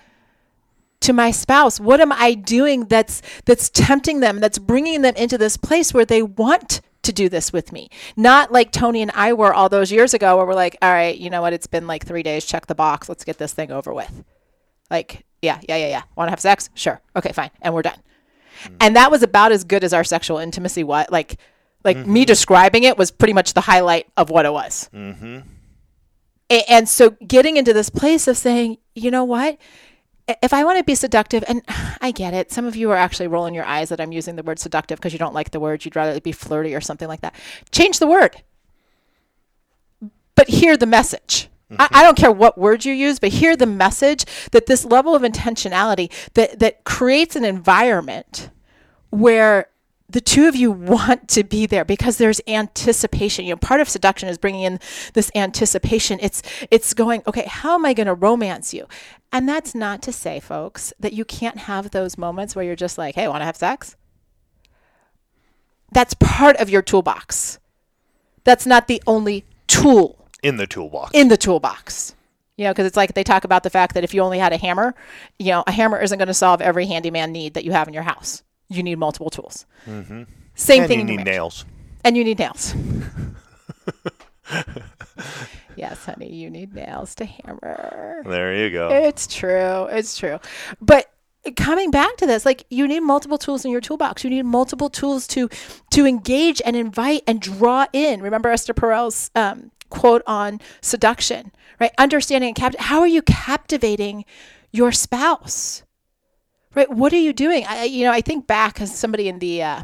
to 1.02 1.14
my 1.14 1.32
spouse? 1.32 1.80
What 1.80 2.02
am 2.02 2.12
I 2.12 2.34
doing 2.34 2.86
that's 2.86 3.22
that's 3.46 3.70
tempting 3.70 4.20
them, 4.20 4.40
that's 4.40 4.60
bringing 4.60 5.02
them 5.02 5.16
into 5.16 5.38
this 5.38 5.58
place 5.58 5.94
where 5.94 6.06
they 6.06 6.22
want 6.22 6.82
to 7.04 7.14
do 7.14 7.30
this 7.30 7.54
with 7.54 7.72
me? 7.72 7.90
Not 8.18 8.52
like 8.52 8.72
Tony 8.72 9.02
and 9.02 9.12
I 9.16 9.32
were 9.34 9.54
all 9.54 9.70
those 9.70 9.92
years 9.92 10.14
ago 10.14 10.36
where 10.38 10.46
we're 10.46 10.54
like, 10.56 10.78
"All 10.82 10.92
right, 10.92 11.18
you 11.18 11.30
know 11.30 11.42
what? 11.42 11.54
It's 11.54 11.68
been 11.68 11.88
like 11.88 12.06
3 12.06 12.24
days, 12.24 12.46
check 12.46 12.68
the 12.68 12.76
box, 12.76 13.08
let's 13.08 13.24
get 13.24 13.38
this 13.38 13.54
thing 13.54 13.72
over 13.72 13.94
with." 13.94 14.24
Like, 14.92 15.26
yeah, 15.42 15.60
yeah, 15.70 15.78
yeah, 15.78 15.88
yeah. 15.88 16.02
Want 16.16 16.28
to 16.28 16.32
have 16.32 16.42
sex? 16.42 16.70
Sure. 16.74 17.00
Okay, 17.16 17.32
fine. 17.32 17.52
And 17.62 17.74
we're 17.74 17.84
done. 17.84 18.00
And 18.80 18.96
that 18.96 19.12
was 19.12 19.24
about 19.24 19.52
as 19.52 19.64
good 19.64 19.84
as 19.84 19.94
our 19.94 20.04
sexual 20.04 20.38
intimacy 20.38 20.84
was. 20.84 21.08
Like, 21.10 21.38
like 21.84 22.06
me 22.06 22.26
describing 22.26 22.84
it 22.84 22.98
was 22.98 23.12
pretty 23.12 23.34
much 23.34 23.54
the 23.54 23.62
highlight 23.62 24.08
of 24.18 24.30
what 24.30 24.46
it 24.46 24.54
was. 24.54 24.90
Mm-hmm. 24.94 25.40
and 26.68 26.90
so 26.90 27.12
getting 27.26 27.58
into 27.58 27.74
this 27.74 27.90
place 27.90 28.28
of 28.28 28.38
saying, 28.38 28.78
you 28.96 29.12
know 29.12 29.24
what? 29.24 29.58
If 30.44 30.54
I 30.54 30.64
want 30.64 30.78
to 30.78 30.84
be 30.84 30.96
seductive, 30.96 31.44
and 31.48 31.64
I 32.02 32.12
get 32.12 32.34
it, 32.34 32.52
some 32.52 32.66
of 32.66 32.76
you 32.76 32.92
are 32.92 32.98
actually 32.98 33.28
rolling 33.28 33.54
your 33.54 33.66
eyes 33.66 33.90
that 33.90 34.02
I'm 34.02 34.12
using 34.12 34.36
the 34.36 34.44
word 34.44 34.60
seductive 34.60 35.00
because 35.00 35.14
you 35.14 35.20
don't 35.20 35.34
like 35.34 35.52
the 35.52 35.60
word. 35.60 35.86
You'd 35.86 35.96
rather 35.96 36.12
it 36.12 36.24
be 36.24 36.32
flirty 36.32 36.76
or 36.76 36.82
something 36.82 37.08
like 37.08 37.22
that. 37.22 37.36
Change 37.72 38.00
the 38.00 38.08
word. 38.08 38.44
But 40.36 40.48
hear 40.48 40.78
the 40.78 40.86
message. 40.86 41.50
I, 41.78 41.88
I 41.92 42.04
don't 42.04 42.18
care 42.18 42.32
what 42.32 42.58
word 42.58 42.86
you 42.86 42.94
use, 42.94 43.20
but 43.20 43.30
hear 43.30 43.56
the 43.56 43.66
message 43.66 44.26
that 44.52 44.66
this 44.66 44.86
level 44.86 45.16
of 45.16 45.22
intentionality 45.22 46.12
that, 46.34 46.60
that 46.60 46.84
creates 46.84 47.36
an 47.36 47.46
environment 47.46 48.50
where 49.12 49.70
the 50.10 50.22
two 50.22 50.48
of 50.48 50.56
you 50.56 50.72
want 50.72 51.28
to 51.30 51.44
be 51.44 51.66
there 51.66 51.86
because 51.86 52.18
there's 52.18 52.42
anticipation. 52.48 53.46
You 53.46 53.52
know, 53.52 53.58
part 53.58 53.82
of 53.82 53.90
seduction 53.90 54.28
is 54.30 54.38
bringing 54.38 54.64
in 54.64 54.80
this 55.14 55.32
anticipation. 55.36 56.20
It's 56.22 56.42
it's 56.72 56.94
going, 56.94 57.22
okay, 57.28 57.46
how 57.48 57.76
am 57.76 57.86
I 57.86 57.94
going 57.94 58.08
to 58.08 58.14
romance 58.14 58.74
you? 58.74 58.88
And 59.32 59.48
that's 59.48 59.76
not 59.76 60.02
to 60.04 60.12
say, 60.12 60.40
folks, 60.40 60.92
that 61.00 61.14
you 61.14 61.24
can't 61.24 61.60
have 61.60 61.92
those 61.92 62.18
moments 62.18 62.56
where 62.56 62.66
you're 62.66 62.76
just 62.76 62.98
like, 62.98 63.16
hey, 63.16 63.28
want 63.28 63.42
to 63.42 63.46
have 63.46 63.58
sex? 63.58 63.96
That's 65.92 66.16
part 66.16 66.56
of 66.58 66.70
your 66.70 66.82
toolbox. 66.82 67.60
That's 68.44 68.66
not 68.66 68.88
the 68.88 69.02
only 69.06 69.46
tool 69.68 70.19
In 70.44 70.58
the 70.58 70.68
toolbox. 70.68 71.12
in 71.14 71.28
the 71.28 71.38
toolbox. 71.38 72.16
You 72.58 72.66
know, 72.66 72.72
because 72.72 72.86
it's 72.86 72.98
like 72.98 73.14
they 73.14 73.24
talk 73.24 73.46
about 73.46 73.64
the 73.64 73.70
fact 73.70 73.94
that 73.94 74.04
if 74.04 74.14
you 74.14 74.22
only 74.22 74.38
had 74.38 74.52
a 74.52 74.58
hammer, 74.58 74.94
you 75.38 75.52
know, 75.52 75.64
a 75.66 75.72
hammer 75.72 76.00
isn't 76.02 76.18
going 76.18 76.28
to 76.28 76.34
solve 76.34 76.62
every 76.62 76.86
handyman 76.86 77.32
need 77.32 77.54
that 77.54 77.64
you 77.64 77.72
have 77.72 77.88
in 77.88 77.94
your 77.94 78.04
house. 78.04 78.44
You 78.68 78.84
need 78.84 78.96
multiple 78.96 79.30
tools. 79.30 79.66
Mm-hmm. 79.88 80.24
Same 80.56 80.82
and 80.82 80.90
thing. 80.90 81.00
you 81.00 81.06
need 81.06 81.24
nails. 81.24 81.64
And 82.04 82.18
you 82.18 82.24
need 82.24 82.40
nails. 82.40 82.76
Yes, 85.80 86.04
honey, 86.04 86.34
you 86.34 86.50
need 86.50 86.76
nails 86.76 87.16
to 87.16 87.26
hammer. 87.26 88.22
There 88.26 88.54
you 88.54 88.70
go. 88.70 88.90
It's 88.90 89.28
true. 89.28 89.86
It's 89.86 90.18
true. 90.18 90.38
But 90.82 91.10
coming 91.56 91.90
back 91.90 92.18
to 92.18 92.26
this, 92.26 92.46
like 92.46 92.66
you 92.70 92.86
need 92.86 93.00
multiple 93.00 93.38
tools 93.38 93.64
in 93.64 93.72
your 93.72 93.80
toolbox. 93.80 94.26
You 94.26 94.30
need 94.30 94.44
multiple 94.44 94.90
tools 94.90 95.26
to 95.28 95.48
to 95.92 96.06
engage 96.06 96.62
and 96.66 96.76
invite 96.76 97.24
and 97.28 97.42
draw 97.42 97.86
in. 97.94 98.22
Remember 98.22 98.50
Esther 98.50 98.74
Perel's 98.74 99.32
um, 99.36 99.72
quote 99.90 100.24
on 100.28 100.60
seduction, 100.82 101.52
right? 101.80 101.92
Understanding 101.98 102.50
and 102.50 102.56
cap- 102.56 102.76
how 102.78 103.00
are 103.00 103.08
you 103.08 103.22
captivating 103.22 104.26
your 104.72 104.92
spouse? 104.92 105.84
Right? 106.76 106.90
What 106.90 107.12
are 107.14 107.18
you 107.18 107.34
doing? 107.34 107.66
I, 107.68 107.86
you 107.86 108.06
know, 108.06 108.12
I 108.12 108.22
think 108.22 108.46
back 108.46 108.80
as 108.80 108.98
somebody 108.98 109.28
in 109.28 109.40
the 109.40 109.64
uh, 109.64 109.84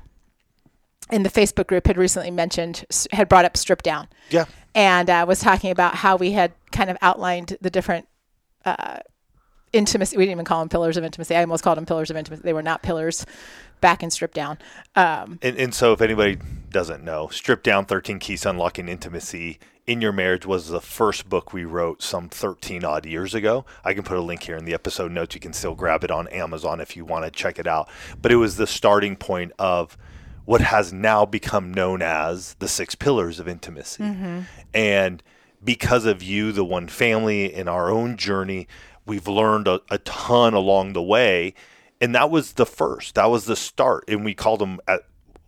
in 1.12 1.24
the 1.24 1.30
Facebook 1.30 1.68
group 1.68 1.88
had 1.88 1.98
recently 1.98 2.32
mentioned 2.32 2.86
had 3.12 3.28
brought 3.28 3.46
up 3.46 3.58
Stripped 3.58 3.84
Down. 3.84 4.08
Yeah. 4.30 4.46
And 4.74 5.10
uh, 5.10 5.26
was 5.28 5.40
talking 5.40 5.72
about 5.72 5.96
how 5.96 6.16
we 6.16 6.32
had 6.32 6.54
kind 6.72 6.90
of 6.90 6.98
outlined 7.02 7.58
the 7.62 7.70
different 7.70 8.08
uh, 8.66 9.00
intimacy. 9.72 10.18
We 10.18 10.24
didn't 10.24 10.34
even 10.34 10.46
call 10.46 10.60
them 10.60 10.70
pillars 10.70 10.98
of 10.98 11.04
intimacy. 11.04 11.36
I 11.36 11.42
almost 11.42 11.64
called 11.64 11.78
them 11.78 11.86
pillars 11.86 12.10
of 12.10 12.18
intimacy. 12.18 12.42
They 12.44 12.54
were 12.54 12.64
not 12.64 12.82
pillars 12.82 13.26
back 13.82 14.04
in 14.04 14.10
Stripped 14.10 14.34
Down. 14.34 14.58
Um, 14.96 15.40
and, 15.42 15.58
and 15.58 15.74
so 15.74 15.94
if 15.94 16.02
anybody 16.02 16.38
doesn't 16.70 17.04
know, 17.04 17.28
Stripped 17.30 17.64
Down 17.64 17.86
13 17.86 18.20
keys 18.20 18.42
to 18.42 18.50
unlocking 18.50 18.90
intimacy 18.90 19.60
in 19.88 20.02
your 20.02 20.12
marriage 20.12 20.46
was 20.46 20.70
the 20.70 20.82
first 20.82 21.30
book 21.30 21.54
we 21.54 21.64
wrote 21.64 22.02
some 22.02 22.28
13 22.28 22.84
odd 22.84 23.06
years 23.06 23.36
ago. 23.36 23.66
I 23.84 23.94
can 23.94 24.04
put 24.04 24.18
a 24.18 24.22
link 24.22 24.44
here 24.44 24.58
in 24.58 24.66
the 24.66 24.74
episode 24.74 25.12
notes. 25.12 25.36
You 25.36 25.42
can 25.42 25.54
still 25.54 25.76
grab 25.76 26.04
it 26.04 26.10
on 26.10 26.28
Amazon 26.30 26.80
if 26.82 26.96
you 26.96 27.06
want 27.06 27.26
to 27.26 27.32
check 27.32 27.60
it 27.60 27.68
out. 27.68 27.88
But 28.20 28.32
it 28.32 28.38
was 28.38 28.58
the 28.58 28.66
starting 28.66 29.16
point 29.16 29.52
of 29.60 29.96
what 30.46 30.62
has 30.62 30.92
now 30.92 31.26
become 31.26 31.74
known 31.74 32.02
as 32.02 32.56
the 32.56 32.68
six 32.68 32.96
pillars 32.96 33.40
of 33.40 33.48
intimacy. 33.48 34.04
Mm-hmm. 34.04 34.40
And 34.74 35.24
because 35.64 36.06
of 36.06 36.24
you, 36.24 36.52
the 36.52 36.66
one 36.66 36.88
family, 36.88 37.54
in 37.54 37.68
our 37.68 37.92
own 37.92 38.18
journey, 38.18 38.68
we've 39.06 39.28
learned 39.28 39.68
a, 39.68 39.82
a 39.92 40.00
ton 40.00 40.54
along 40.54 40.94
the 40.94 41.02
way. 41.02 41.54
And 42.02 42.14
that 42.16 42.32
was 42.32 42.54
the 42.54 42.66
first, 42.66 43.16
that 43.16 43.30
was 43.30 43.46
the 43.46 43.56
start. 43.56 44.06
And 44.08 44.26
we 44.26 44.34
called 44.34 44.60
them 44.60 44.80
at 44.88 45.02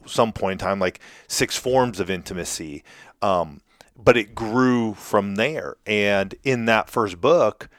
some 0.06 0.32
point 0.32 0.62
in 0.62 0.68
time 0.68 0.80
like 0.80 1.00
six 1.28 1.58
forms 1.58 2.00
of 2.00 2.10
intimacy. 2.10 2.84
Um, 3.22 3.62
but 3.98 4.16
it 4.16 4.36
grew 4.36 4.94
from 4.94 5.36
there. 5.36 5.78
And 5.86 6.36
in 6.44 6.66
that 6.66 6.90
first 6.90 7.20
book, 7.20 7.70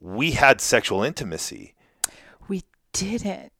we 0.00 0.32
had 0.32 0.60
sexual 0.60 1.02
intimacy. 1.02 1.74
We 2.48 2.62
didn't. 2.92 3.52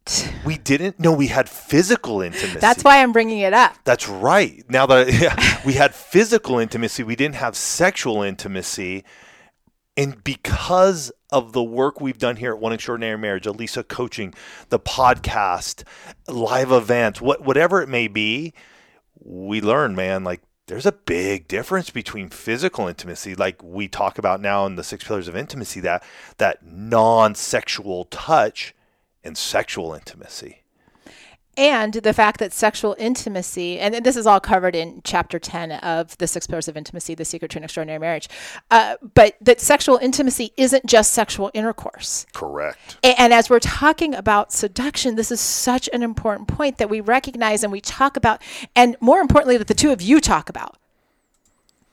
We 0.45 0.59
didn't. 0.59 1.01
No, 1.01 1.13
we 1.13 1.29
had 1.29 1.49
physical 1.49 2.21
intimacy. 2.21 2.59
That's 2.59 2.85
why 2.85 3.03
I'm 3.03 3.13
bringing 3.13 3.41
it 3.41 3.53
up. 3.53 3.75
That's 3.85 4.09
right. 4.09 4.65
Now 4.69 4.87
that 4.87 5.13
yeah, 5.21 5.61
we 5.65 5.75
had 5.75 5.95
physical 5.95 6.59
intimacy, 6.59 7.03
we 7.03 7.17
didn't 7.17 7.37
have 7.37 7.57
sexual 7.57 8.23
intimacy. 8.23 9.05
And 9.97 10.23
because 10.23 11.11
of 11.31 11.55
the 11.55 11.63
work 11.65 12.03
we've 12.03 12.19
done 12.19 12.37
here 12.37 12.53
at 12.53 12.61
One 12.61 12.75
Extraordinary 12.75 13.17
Marriage, 13.17 13.47
Alisa 13.47 13.87
coaching, 13.87 14.35
the 14.69 14.79
podcast, 14.79 15.85
live 16.29 16.71
events, 16.71 17.21
what 17.21 17.43
whatever 17.43 17.81
it 17.81 17.89
may 17.89 18.07
be, 18.07 18.53
we 19.19 19.63
learn, 19.63 19.95
man, 19.97 20.23
like 20.23 20.43
there's 20.67 20.87
a 20.87 20.93
big 20.93 21.47
difference 21.49 21.91
between 21.91 22.29
physical 22.29 22.89
intimacy, 22.89 23.35
like 23.35 23.63
we 23.63 23.89
talk 23.89 24.19
about 24.19 24.41
now 24.41 24.67
in 24.67 24.77
the 24.77 24.85
six 24.85 25.05
pillars 25.05 25.29
of 25.29 25.37
intimacy, 25.37 25.81
that 25.81 26.03
that 26.39 26.67
non-sexual 26.67 28.07
touch 28.07 28.75
and 29.23 29.39
sexual 29.39 29.95
intimacy. 29.95 30.63
And 31.57 31.95
the 31.95 32.13
fact 32.13 32.39
that 32.41 32.53
sexual 32.53 32.95
intimacy, 32.99 33.79
and 33.79 34.05
this 34.05 34.17
is 34.17 34.27
all 34.27 34.41
covered 34.41 34.77
in 34.77 35.01
chapter 35.05 35.39
10 35.39 35.73
of 35.73 36.17
The 36.19 36.27
Six 36.27 36.47
Pillars 36.47 36.69
of 36.69 36.77
Intimacy, 36.77 37.15
The 37.15 37.25
Secret 37.25 37.51
to 37.53 37.59
an 37.59 37.65
Extraordinary 37.65 37.99
Marriage, 37.99 38.29
uh, 38.71 38.97
but 39.15 39.37
that 39.41 39.61
sexual 39.61 39.97
intimacy 39.97 40.53
isn't 40.57 40.87
just 40.87 41.13
sexual 41.13 41.51
intercourse. 41.55 42.27
Correct. 42.35 42.99
And, 43.03 43.15
and 43.19 43.33
as 43.33 43.49
we're 43.49 43.61
talking 43.61 44.15
about 44.15 44.53
seduction, 44.53 45.17
this 45.17 45.31
is 45.31 45.41
such 45.41 45.89
an 45.93 46.03
important 46.03 46.49
point 46.49 46.79
that 46.79 46.91
we 46.91 47.01
recognize 47.01 47.63
and 47.63 47.73
we 47.73 47.81
talk 47.81 48.17
about, 48.17 48.43
and 48.75 48.97
more 49.01 49.21
importantly, 49.21 49.57
that 49.57 49.69
the 49.69 49.75
two 49.75 49.93
of 49.93 50.03
you 50.03 50.21
talk 50.21 50.49
about 50.49 50.77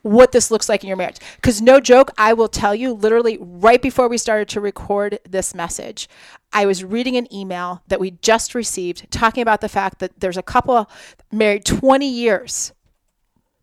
what 0.03 0.31
this 0.31 0.51
looks 0.51 0.69
like 0.69 0.83
in 0.83 0.87
your 0.87 0.97
marriage. 0.97 1.17
Because 1.37 1.61
no 1.61 1.79
joke, 1.79 2.11
I 2.17 2.33
will 2.33 2.47
tell 2.47 2.75
you 2.75 2.93
literally 2.93 3.37
right 3.41 3.81
before 3.81 4.07
we 4.07 4.17
started 4.17 4.47
to 4.49 4.61
record 4.61 5.19
this 5.27 5.55
message, 5.55 6.07
I 6.51 6.65
was 6.65 6.83
reading 6.83 7.17
an 7.17 7.33
email 7.33 7.81
that 7.87 7.99
we 7.99 8.11
just 8.11 8.53
received 8.53 9.09
talking 9.09 9.41
about 9.41 9.61
the 9.61 9.69
fact 9.69 9.99
that 9.99 10.19
there's 10.19 10.37
a 10.37 10.43
couple 10.43 10.89
married 11.31 11.65
20 11.65 12.07
years. 12.07 12.73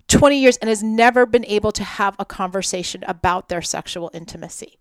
20 0.09 0.41
years 0.41 0.57
and 0.57 0.69
has 0.69 0.83
never 0.83 1.25
been 1.25 1.45
able 1.45 1.71
to 1.71 1.85
have 1.85 2.17
a 2.19 2.25
conversation 2.25 3.05
about 3.07 3.49
their 3.49 3.63
sexual 3.63 4.11
intimacy. 4.13 4.80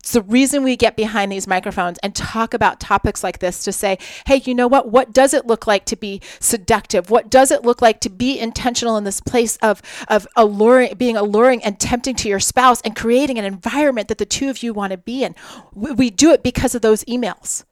It's 0.00 0.12
the 0.12 0.22
reason 0.22 0.62
we 0.62 0.76
get 0.76 0.96
behind 0.96 1.30
these 1.30 1.46
microphones 1.46 1.98
and 1.98 2.14
talk 2.14 2.54
about 2.54 2.80
topics 2.80 3.22
like 3.22 3.38
this 3.38 3.62
to 3.64 3.72
say, 3.72 3.98
hey, 4.26 4.40
you 4.44 4.54
know 4.54 4.66
what? 4.66 4.90
What 4.90 5.12
does 5.12 5.34
it 5.34 5.46
look 5.46 5.66
like 5.66 5.84
to 5.86 5.96
be 5.96 6.22
seductive? 6.40 7.10
What 7.10 7.28
does 7.28 7.50
it 7.50 7.64
look 7.64 7.82
like 7.82 8.00
to 8.00 8.10
be 8.10 8.38
intentional 8.38 8.96
in 8.96 9.04
this 9.04 9.20
place 9.20 9.56
of, 9.58 9.82
of 10.08 10.26
alluring, 10.36 10.94
being 10.94 11.18
alluring 11.18 11.62
and 11.62 11.78
tempting 11.78 12.16
to 12.16 12.28
your 12.28 12.40
spouse 12.40 12.80
and 12.80 12.96
creating 12.96 13.38
an 13.38 13.44
environment 13.44 14.08
that 14.08 14.16
the 14.16 14.26
two 14.26 14.48
of 14.48 14.62
you 14.62 14.72
want 14.72 14.92
to 14.92 14.96
be 14.96 15.22
in? 15.22 15.34
We, 15.74 15.92
we 15.92 16.10
do 16.10 16.32
it 16.32 16.42
because 16.42 16.74
of 16.74 16.80
those 16.80 17.04
emails. 17.04 17.64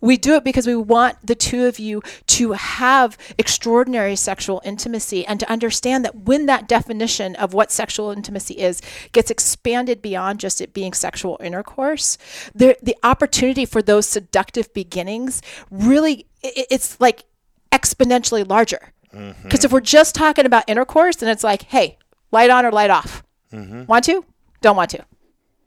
We 0.00 0.16
do 0.16 0.34
it 0.34 0.44
because 0.44 0.66
we 0.66 0.76
want 0.76 1.16
the 1.24 1.34
two 1.34 1.66
of 1.66 1.78
you 1.78 2.02
to 2.28 2.52
have 2.52 3.16
extraordinary 3.38 4.16
sexual 4.16 4.60
intimacy 4.64 5.26
and 5.26 5.40
to 5.40 5.50
understand 5.50 6.04
that 6.04 6.14
when 6.14 6.46
that 6.46 6.68
definition 6.68 7.36
of 7.36 7.54
what 7.54 7.70
sexual 7.70 8.10
intimacy 8.10 8.54
is 8.54 8.80
gets 9.12 9.30
expanded 9.30 10.02
beyond 10.02 10.40
just 10.40 10.60
it 10.60 10.72
being 10.72 10.92
sexual 10.92 11.38
intercourse, 11.42 12.18
the, 12.54 12.76
the 12.82 12.96
opportunity 13.02 13.64
for 13.64 13.82
those 13.82 14.06
seductive 14.06 14.72
beginnings 14.74 15.42
really, 15.70 16.26
it's 16.42 17.00
like 17.00 17.24
exponentially 17.72 18.48
larger. 18.48 18.92
Because 19.10 19.34
mm-hmm. 19.34 19.66
if 19.66 19.72
we're 19.72 19.80
just 19.80 20.14
talking 20.14 20.44
about 20.44 20.64
intercourse, 20.68 21.16
then 21.16 21.30
it's 21.30 21.42
like, 21.44 21.62
hey, 21.62 21.96
light 22.30 22.50
on 22.50 22.66
or 22.66 22.72
light 22.72 22.90
off. 22.90 23.22
Mm-hmm. 23.52 23.86
Want 23.86 24.04
to? 24.04 24.24
Don't 24.60 24.76
want 24.76 24.90
to. 24.90 25.04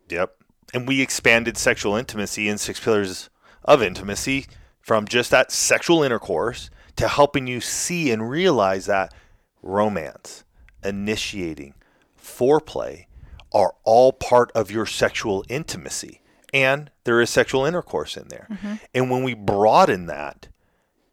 Yep. 0.10 0.36
And 0.74 0.88
we 0.88 1.02
expanded 1.02 1.58
sexual 1.58 1.96
intimacy 1.96 2.48
in 2.48 2.58
Six 2.58 2.80
Pillars 2.80 3.30
of 3.64 3.82
intimacy 3.82 4.48
from 4.80 5.08
just 5.08 5.32
that 5.32 5.52
sexual 5.52 6.04
intercourse 6.04 6.70
to 6.96 7.08
helping 7.08 7.48
you 7.48 7.62
see 7.62 8.12
and 8.12 8.30
realize 8.30 8.86
that 8.86 9.14
romance, 9.62 10.44
initiating, 10.84 11.74
foreplay 12.20 13.06
are 13.54 13.74
all 13.84 14.14
part 14.14 14.52
of 14.54 14.72
your 14.72 14.86
sexual 14.86 15.44
intimacy. 15.50 16.22
And 16.54 16.92
there 17.04 17.22
is 17.22 17.30
sexual 17.30 17.66
intercourse 17.66 18.18
in 18.18 18.28
there. 18.28 18.48
Mm-hmm. 18.52 18.74
And 18.94 19.10
when 19.10 19.24
we 19.24 19.34
broaden 19.34 20.08
that, 20.08 20.48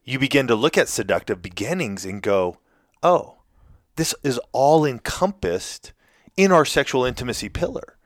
you 0.04 0.18
begin 0.18 0.46
to 0.48 0.54
look 0.54 0.78
at 0.78 0.88
seductive 0.88 1.42
beginnings 1.42 2.04
and 2.04 2.22
go, 2.22 2.58
oh, 3.02 3.38
this 3.96 4.14
is 4.22 4.40
all 4.52 4.84
encompassed 4.84 5.92
in 6.36 6.50
our 6.52 6.64
sexual 6.64 7.04
intimacy 7.04 7.48
pillar. 7.48 7.96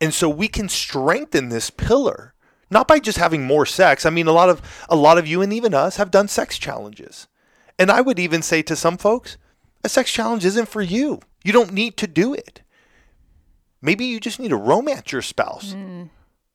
And 0.00 0.14
so 0.14 0.28
we 0.28 0.48
can 0.48 0.68
strengthen 0.68 1.48
this 1.48 1.70
pillar 1.70 2.31
not 2.72 2.88
by 2.88 2.98
just 2.98 3.18
having 3.18 3.44
more 3.44 3.66
sex. 3.66 4.06
I 4.06 4.10
mean, 4.10 4.26
a 4.26 4.32
lot 4.32 4.48
of 4.48 4.62
a 4.88 4.96
lot 4.96 5.18
of 5.18 5.26
you 5.26 5.42
and 5.42 5.52
even 5.52 5.74
us 5.74 5.96
have 5.96 6.10
done 6.10 6.26
sex 6.26 6.58
challenges. 6.58 7.28
And 7.78 7.90
I 7.90 8.00
would 8.00 8.18
even 8.18 8.42
say 8.42 8.62
to 8.62 8.76
some 8.76 8.98
folks, 8.98 9.36
a 9.84 9.88
sex 9.88 10.12
challenge 10.12 10.44
isn't 10.44 10.68
for 10.68 10.82
you. 10.82 11.20
You 11.44 11.52
don't 11.52 11.72
need 11.72 11.96
to 11.98 12.06
do 12.06 12.32
it. 12.34 12.62
Maybe 13.80 14.04
you 14.04 14.20
just 14.20 14.38
need 14.38 14.50
to 14.50 14.56
romance 14.56 15.12
your 15.12 15.22
spouse 15.22 15.74
mm. 15.74 16.08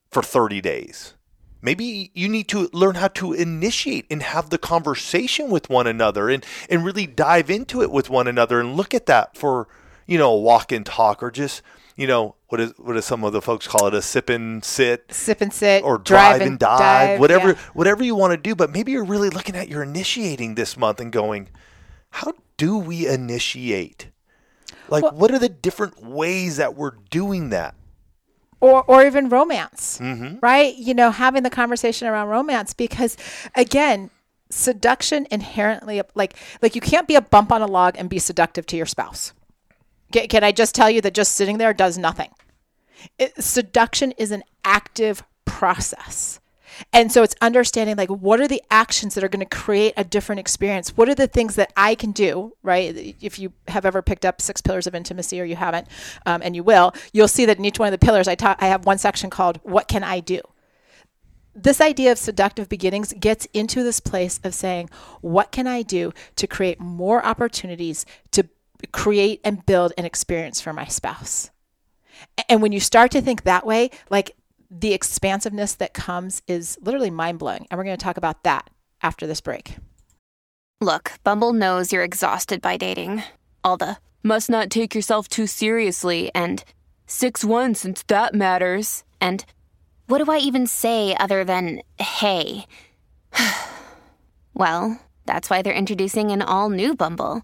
for 0.10 0.24
30 0.24 0.62
days. 0.62 1.14
Maybe 1.62 2.12
you 2.14 2.30
need 2.30 2.48
to 2.50 2.70
learn 2.72 2.96
how 2.96 3.10
to 3.10 3.34
initiate 3.34 4.06
and 4.10 4.22
have 4.24 4.50
the 4.50 4.58
conversation 4.58 5.50
with 5.50 5.70
one 5.70 5.88
another 5.88 6.30
and, 6.30 6.46
and 6.70 6.86
really 6.86 7.06
dive 7.06 7.50
into 7.50 7.82
it 7.82 7.92
with 7.92 8.10
one 8.10 8.28
another 8.28 8.60
and 8.60 8.76
look 8.76 8.94
at 8.94 9.08
that 9.08 9.36
for, 9.36 9.68
you 10.06 10.18
know, 10.18 10.32
a 10.32 10.40
walk 10.40 10.72
and 10.72 10.86
talk 10.86 11.22
or 11.22 11.32
just 11.32 11.62
you 11.98 12.06
know, 12.06 12.36
what 12.48 12.62
is 12.62 12.74
what 12.78 12.94
does 12.94 13.06
some 13.06 13.24
of 13.24 13.34
the 13.34 13.42
folks 13.42 13.68
call 13.68 13.88
it? 13.88 13.94
A 13.94 14.02
sip 14.02 14.30
and 14.30 14.64
sit, 14.64 15.12
sip 15.12 15.42
and 15.42 15.52
sit, 15.52 15.84
or 15.84 15.98
drive, 15.98 16.38
drive 16.38 16.42
and 16.42 16.60
dive, 16.60 16.80
dive 16.80 17.20
whatever 17.20 17.50
yeah. 17.50 17.60
whatever 17.74 18.04
you 18.04 18.16
want 18.16 18.32
to 18.32 18.38
do. 18.38 18.56
But 18.56 18.72
maybe 18.72 18.92
you're 18.92 19.04
really 19.04 19.30
looking 19.30 19.56
at 19.56 19.68
your 19.68 19.84
initiating 19.84 20.56
this 20.56 20.78
month 20.78 21.00
and 21.00 21.12
going, 21.12 21.50
how 22.12 22.34
do 22.56 22.78
we 22.78 23.08
initiate? 23.08 24.10
Like, 24.90 25.04
well, 25.04 25.14
what 25.14 25.32
are 25.32 25.40
the 25.40 25.50
different 25.50 26.04
ways 26.04 26.58
that 26.58 26.76
we're 26.76 26.96
doing 27.10 27.50
that? 27.50 27.76
Or, 28.60 28.84
or 28.86 29.06
even 29.06 29.30
romance, 29.30 30.00
mm-hmm. 30.02 30.38
right? 30.42 30.76
You 30.76 30.94
know, 30.94 31.12
having 31.12 31.44
the 31.44 31.50
conversation 31.50 32.08
around 32.08 32.30
romance 32.30 32.74
because, 32.74 33.16
again, 33.54 34.10
seduction 34.50 35.28
inherently 35.30 36.02
like 36.16 36.34
like 36.62 36.74
you 36.74 36.80
can't 36.80 37.06
be 37.06 37.16
a 37.16 37.22
bump 37.22 37.52
on 37.52 37.62
a 37.62 37.66
log 37.66 37.96
and 37.98 38.10
be 38.10 38.18
seductive 38.18 38.66
to 38.66 38.78
your 38.78 38.86
spouse 38.86 39.34
can, 40.12 40.44
I 40.44 40.52
just 40.52 40.76
tell 40.76 40.90
you 40.90 41.02
that 41.02 41.14
just 41.14 41.34
sitting 41.34 41.58
there 41.58 41.74
does 41.74 41.98
nothing? 41.98 42.30
It, 43.18 43.44
seduction 43.44 44.12
is 44.14 44.32
an 44.32 44.44
active 44.64 45.24
process. 45.46 46.40
And 46.94 47.12
so 47.12 47.24
it's 47.24 47.36
understanding 47.42 47.96
like 47.96 48.10
what 48.10 48.40
are 48.40 48.48
the 48.48 48.62
actions 48.70 49.16
that 49.16 49.24
are 49.24 49.30
going 49.30 49.46
to 49.46 49.58
create 49.58 49.94
a 49.98 50.04
different 50.04 50.40
experience? 50.40 50.96
What 50.96 51.10
are 51.10 51.16
the 51.16 51.28
things 51.28 51.56
that 51.56 51.74
I 51.76 51.96
can 51.96 52.12
do, 52.12 52.54
right? 52.62 53.16
If 53.22 53.40
you 53.40 53.54
have 53.68 53.86
ever 53.86 54.02
picked 54.02 54.26
up 54.26 54.42
Six 54.42 54.62
Pillars 54.62 54.88
of 54.88 54.96
Intimacy 54.96 55.42
or 55.42 55.44
you 55.44 55.56
haven't, 55.56 55.88
um, 56.26 56.42
and 56.44 56.56
you 56.56 56.64
will, 56.64 56.94
you'll 57.14 57.28
see 57.28 57.46
that 57.46 57.58
in 57.58 57.66
each 57.66 57.80
one 57.80 57.92
of 57.92 58.00
the 58.00 58.06
pillars, 58.06 58.28
I, 58.28 58.36
talk, 58.36 58.58
I 58.62 58.68
have 58.68 58.86
one 58.86 58.98
section 58.98 59.30
called 59.30 59.60
What 59.64 59.88
Can 59.88 60.04
I 60.04 60.20
Do? 60.20 60.42
This 61.56 61.82
idea 61.82 62.12
of 62.12 62.20
seductive 62.20 62.70
beginnings 62.70 63.14
gets 63.20 63.48
into 63.52 63.82
this 63.82 64.00
place 64.00 64.40
of 64.44 64.54
saying, 64.54 64.92
What 65.22 65.52
can 65.52 65.66
I 65.66 65.82
do 65.82 66.14
to 66.36 66.46
create 66.46 66.80
more 66.80 67.26
opportunities 67.26 68.06
to 68.32 68.48
create 68.92 69.42
and 69.44 69.66
build 69.66 69.94
an 69.98 70.06
experience 70.06 70.62
for 70.62 70.74
my 70.74 70.86
spouse? 70.86 71.50
And 72.50 72.62
when 72.62 72.72
you 72.72 72.80
start 72.80 73.12
to 73.12 73.22
think 73.22 73.44
that 73.44 73.66
way, 73.66 73.90
like 74.10 74.32
the 74.70 74.94
expansiveness 74.94 75.76
that 75.76 75.94
comes 75.94 76.42
is 76.48 76.78
literally 76.82 77.12
mind 77.12 77.40
blowing. 77.40 77.68
And 77.70 77.78
we're 77.78 77.86
going 77.86 77.98
to 77.98 78.04
talk 78.04 78.18
about 78.18 78.44
that 78.44 78.70
after 79.02 79.28
this 79.28 79.42
break. 79.42 79.78
Look, 80.80 81.14
Bumble 81.24 81.54
knows 81.54 81.92
you're 81.92 82.04
exhausted 82.04 82.62
by 82.62 82.78
dating. 82.78 83.24
All 83.64 83.78
the 83.78 83.98
must 84.24 84.50
not 84.50 84.70
take 84.70 84.94
yourself 84.94 85.28
too 85.28 85.48
seriously 85.48 86.30
and 86.36 86.64
6 87.08 87.44
1 87.44 87.76
since 87.76 88.04
that 88.04 88.36
matters. 88.36 89.04
And 89.20 89.46
what 90.08 90.24
do 90.24 90.32
I 90.32 90.38
even 90.38 90.68
say 90.68 91.16
other 91.20 91.44
than 91.44 91.82
hey? 92.00 92.66
well, 94.54 95.00
that's 95.26 95.50
why 95.50 95.62
they're 95.62 95.74
introducing 95.74 96.32
an 96.32 96.42
all 96.42 96.70
new 96.70 96.96
Bumble 96.96 97.44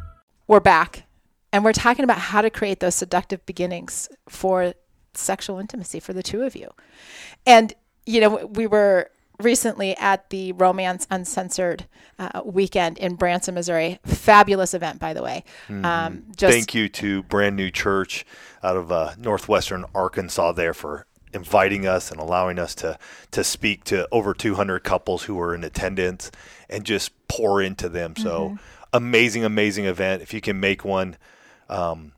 We're 0.51 0.59
back, 0.59 1.03
and 1.53 1.63
we're 1.63 1.71
talking 1.71 2.03
about 2.03 2.17
how 2.17 2.41
to 2.41 2.49
create 2.49 2.81
those 2.81 2.93
seductive 2.93 3.45
beginnings 3.45 4.09
for 4.27 4.73
sexual 5.13 5.59
intimacy 5.59 6.01
for 6.01 6.11
the 6.11 6.21
two 6.21 6.41
of 6.41 6.57
you. 6.57 6.69
And, 7.45 7.73
you 8.05 8.19
know, 8.19 8.47
we 8.47 8.67
were 8.67 9.11
recently 9.39 9.95
at 9.95 10.29
the 10.29 10.51
Romance 10.51 11.07
Uncensored 11.09 11.87
uh, 12.19 12.41
weekend 12.43 12.97
in 12.97 13.15
Branson, 13.15 13.55
Missouri. 13.55 13.99
Fabulous 14.05 14.73
event, 14.73 14.99
by 14.99 15.13
the 15.13 15.23
way. 15.23 15.45
Mm-hmm. 15.69 15.85
Um, 15.85 16.23
Thank 16.35 16.75
you 16.75 16.89
to 16.89 17.23
Brand 17.23 17.55
New 17.55 17.71
Church 17.71 18.25
out 18.61 18.75
of 18.75 18.91
uh, 18.91 19.13
northwestern 19.17 19.85
Arkansas 19.95 20.51
there 20.51 20.73
for 20.73 21.07
inviting 21.33 21.87
us 21.87 22.11
and 22.11 22.19
allowing 22.19 22.59
us 22.59 22.75
to 22.75 22.99
to 23.31 23.41
speak 23.41 23.85
to 23.85 24.05
over 24.11 24.33
200 24.33 24.83
couples 24.83 25.23
who 25.23 25.35
were 25.35 25.55
in 25.55 25.63
attendance 25.63 26.29
and 26.69 26.83
just 26.83 27.13
pour 27.29 27.61
into 27.61 27.87
them. 27.87 28.13
Mm-hmm. 28.13 28.23
So 28.23 28.57
amazing, 28.93 29.45
amazing 29.45 29.85
event. 29.85 30.21
If 30.21 30.33
you 30.33 30.41
can 30.41 30.59
make 30.59 30.83
one, 30.83 31.17
um, 31.69 32.13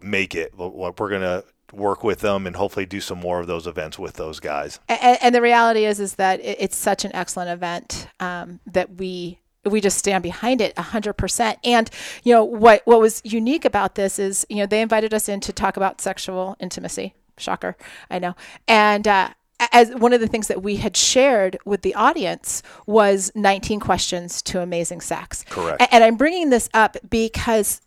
make 0.00 0.34
it. 0.34 0.56
We're 0.56 0.92
gonna 0.92 1.44
work 1.72 2.04
with 2.04 2.20
them 2.20 2.46
and 2.46 2.56
hopefully 2.56 2.86
do 2.86 3.00
some 3.00 3.18
more 3.18 3.40
of 3.40 3.46
those 3.46 3.66
events 3.66 3.98
with 3.98 4.14
those 4.14 4.40
guys. 4.40 4.78
And, 4.88 5.18
and 5.20 5.34
the 5.34 5.42
reality 5.42 5.84
is, 5.84 6.00
is 6.00 6.14
that 6.14 6.40
it's 6.42 6.76
such 6.76 7.04
an 7.04 7.14
excellent 7.14 7.50
event 7.50 8.08
um, 8.20 8.60
that 8.66 8.96
we 8.96 9.40
we 9.64 9.80
just 9.80 9.98
stand 9.98 10.22
behind 10.22 10.60
it 10.60 10.72
100% 10.76 11.56
and 11.64 11.90
you 12.22 12.32
know 12.32 12.44
what 12.44 12.82
what 12.84 13.00
was 13.00 13.20
unique 13.24 13.64
about 13.64 13.96
this 13.96 14.16
is 14.16 14.46
you 14.48 14.58
know 14.58 14.66
they 14.66 14.80
invited 14.80 15.12
us 15.12 15.28
in 15.28 15.40
to 15.40 15.52
talk 15.52 15.76
about 15.76 16.00
sexual 16.00 16.56
intimacy 16.60 17.14
Shocker, 17.38 17.76
I 18.10 18.18
know. 18.18 18.34
And 18.66 19.06
uh, 19.06 19.30
as 19.72 19.94
one 19.94 20.12
of 20.12 20.20
the 20.20 20.26
things 20.26 20.48
that 20.48 20.62
we 20.62 20.76
had 20.76 20.96
shared 20.96 21.58
with 21.64 21.82
the 21.82 21.94
audience 21.94 22.62
was 22.86 23.32
19 23.34 23.80
questions 23.80 24.42
to 24.42 24.60
amazing 24.60 25.00
sex. 25.00 25.44
Correct. 25.48 25.82
And 25.90 26.04
I'm 26.04 26.16
bringing 26.16 26.50
this 26.50 26.68
up 26.74 26.96
because 27.08 27.80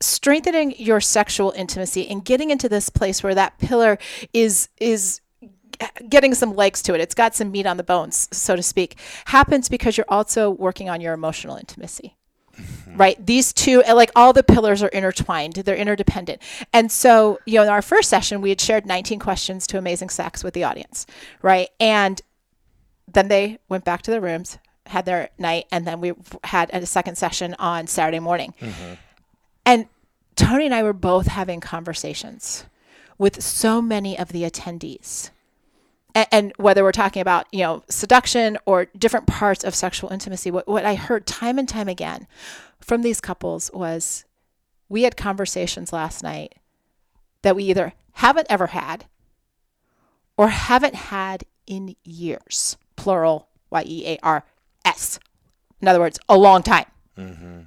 strengthening 0.00 0.74
your 0.78 1.00
sexual 1.00 1.52
intimacy 1.56 2.06
and 2.08 2.24
getting 2.24 2.50
into 2.50 2.68
this 2.68 2.90
place 2.90 3.22
where 3.22 3.34
that 3.34 3.58
pillar 3.58 3.98
is 4.32 4.68
is 4.78 5.20
getting 6.08 6.34
some 6.34 6.54
legs 6.54 6.82
to 6.82 6.94
it 6.94 7.00
it's 7.00 7.14
got 7.14 7.34
some 7.34 7.50
meat 7.50 7.66
on 7.66 7.76
the 7.76 7.82
bones 7.82 8.28
so 8.32 8.56
to 8.56 8.62
speak 8.62 8.98
happens 9.26 9.68
because 9.68 9.96
you're 9.96 10.06
also 10.08 10.50
working 10.50 10.88
on 10.88 11.00
your 11.00 11.12
emotional 11.14 11.56
intimacy 11.56 12.16
right? 12.94 13.24
These 13.24 13.52
two 13.52 13.82
like 13.82 14.10
all 14.16 14.32
the 14.32 14.42
pillars 14.42 14.82
are 14.82 14.88
intertwined. 14.88 15.54
They're 15.54 15.76
interdependent. 15.76 16.42
And 16.72 16.90
so 16.90 17.38
you 17.46 17.54
know 17.54 17.62
in 17.62 17.68
our 17.68 17.82
first 17.82 18.08
session 18.08 18.40
we 18.40 18.50
had 18.50 18.60
shared 18.60 18.86
19 18.86 19.18
questions 19.18 19.66
to 19.68 19.78
amazing 19.78 20.10
sex 20.10 20.42
with 20.42 20.54
the 20.54 20.64
audience 20.64 21.06
right? 21.42 21.68
And 21.80 22.20
then 23.06 23.28
they 23.28 23.58
went 23.68 23.84
back 23.84 24.02
to 24.02 24.10
their 24.10 24.20
rooms 24.20 24.58
had 24.86 25.04
their 25.04 25.30
night 25.38 25.66
and 25.70 25.86
then 25.86 26.00
we 26.00 26.12
had 26.44 26.70
a 26.72 26.86
second 26.86 27.16
session 27.16 27.54
on 27.58 27.86
saturday 27.86 28.20
morning. 28.20 28.54
Mm-hmm. 28.60 28.94
and 29.64 29.86
tony 30.36 30.66
and 30.66 30.74
i 30.74 30.82
were 30.82 30.92
both 30.92 31.26
having 31.26 31.60
conversations 31.60 32.64
with 33.18 33.42
so 33.42 33.82
many 33.82 34.18
of 34.18 34.28
the 34.28 34.42
attendees 34.42 35.30
and, 36.16 36.26
and, 36.32 36.52
whether 36.56 36.82
we're 36.82 36.92
talking 36.92 37.20
about 37.20 37.46
you 37.52 37.60
know 37.60 37.84
seduction 37.88 38.56
or 38.64 38.86
different 38.98 39.26
parts 39.26 39.62
of 39.62 39.74
sexual 39.74 40.10
intimacy 40.10 40.50
what, 40.50 40.66
what 40.66 40.84
i 40.84 40.94
heard 40.94 41.26
time 41.26 41.58
and 41.58 41.68
time 41.68 41.88
again 41.88 42.26
from 42.80 43.02
these 43.02 43.20
couples 43.20 43.70
was 43.72 44.24
we 44.88 45.02
had 45.02 45.16
conversations 45.16 45.92
last 45.92 46.22
night 46.22 46.54
that 47.42 47.54
we 47.54 47.64
either 47.64 47.92
haven't 48.12 48.46
ever 48.48 48.68
had 48.68 49.04
or 50.36 50.48
haven't 50.48 50.94
had 50.94 51.44
in 51.66 51.94
years 52.02 52.76
plural 52.96 53.48
y-e-a-r-s 53.70 55.20
in 55.80 55.88
other 55.88 56.00
words 56.00 56.18
a 56.28 56.36
long 56.36 56.62
time 56.62 56.86
mm-hmm. 57.16 57.60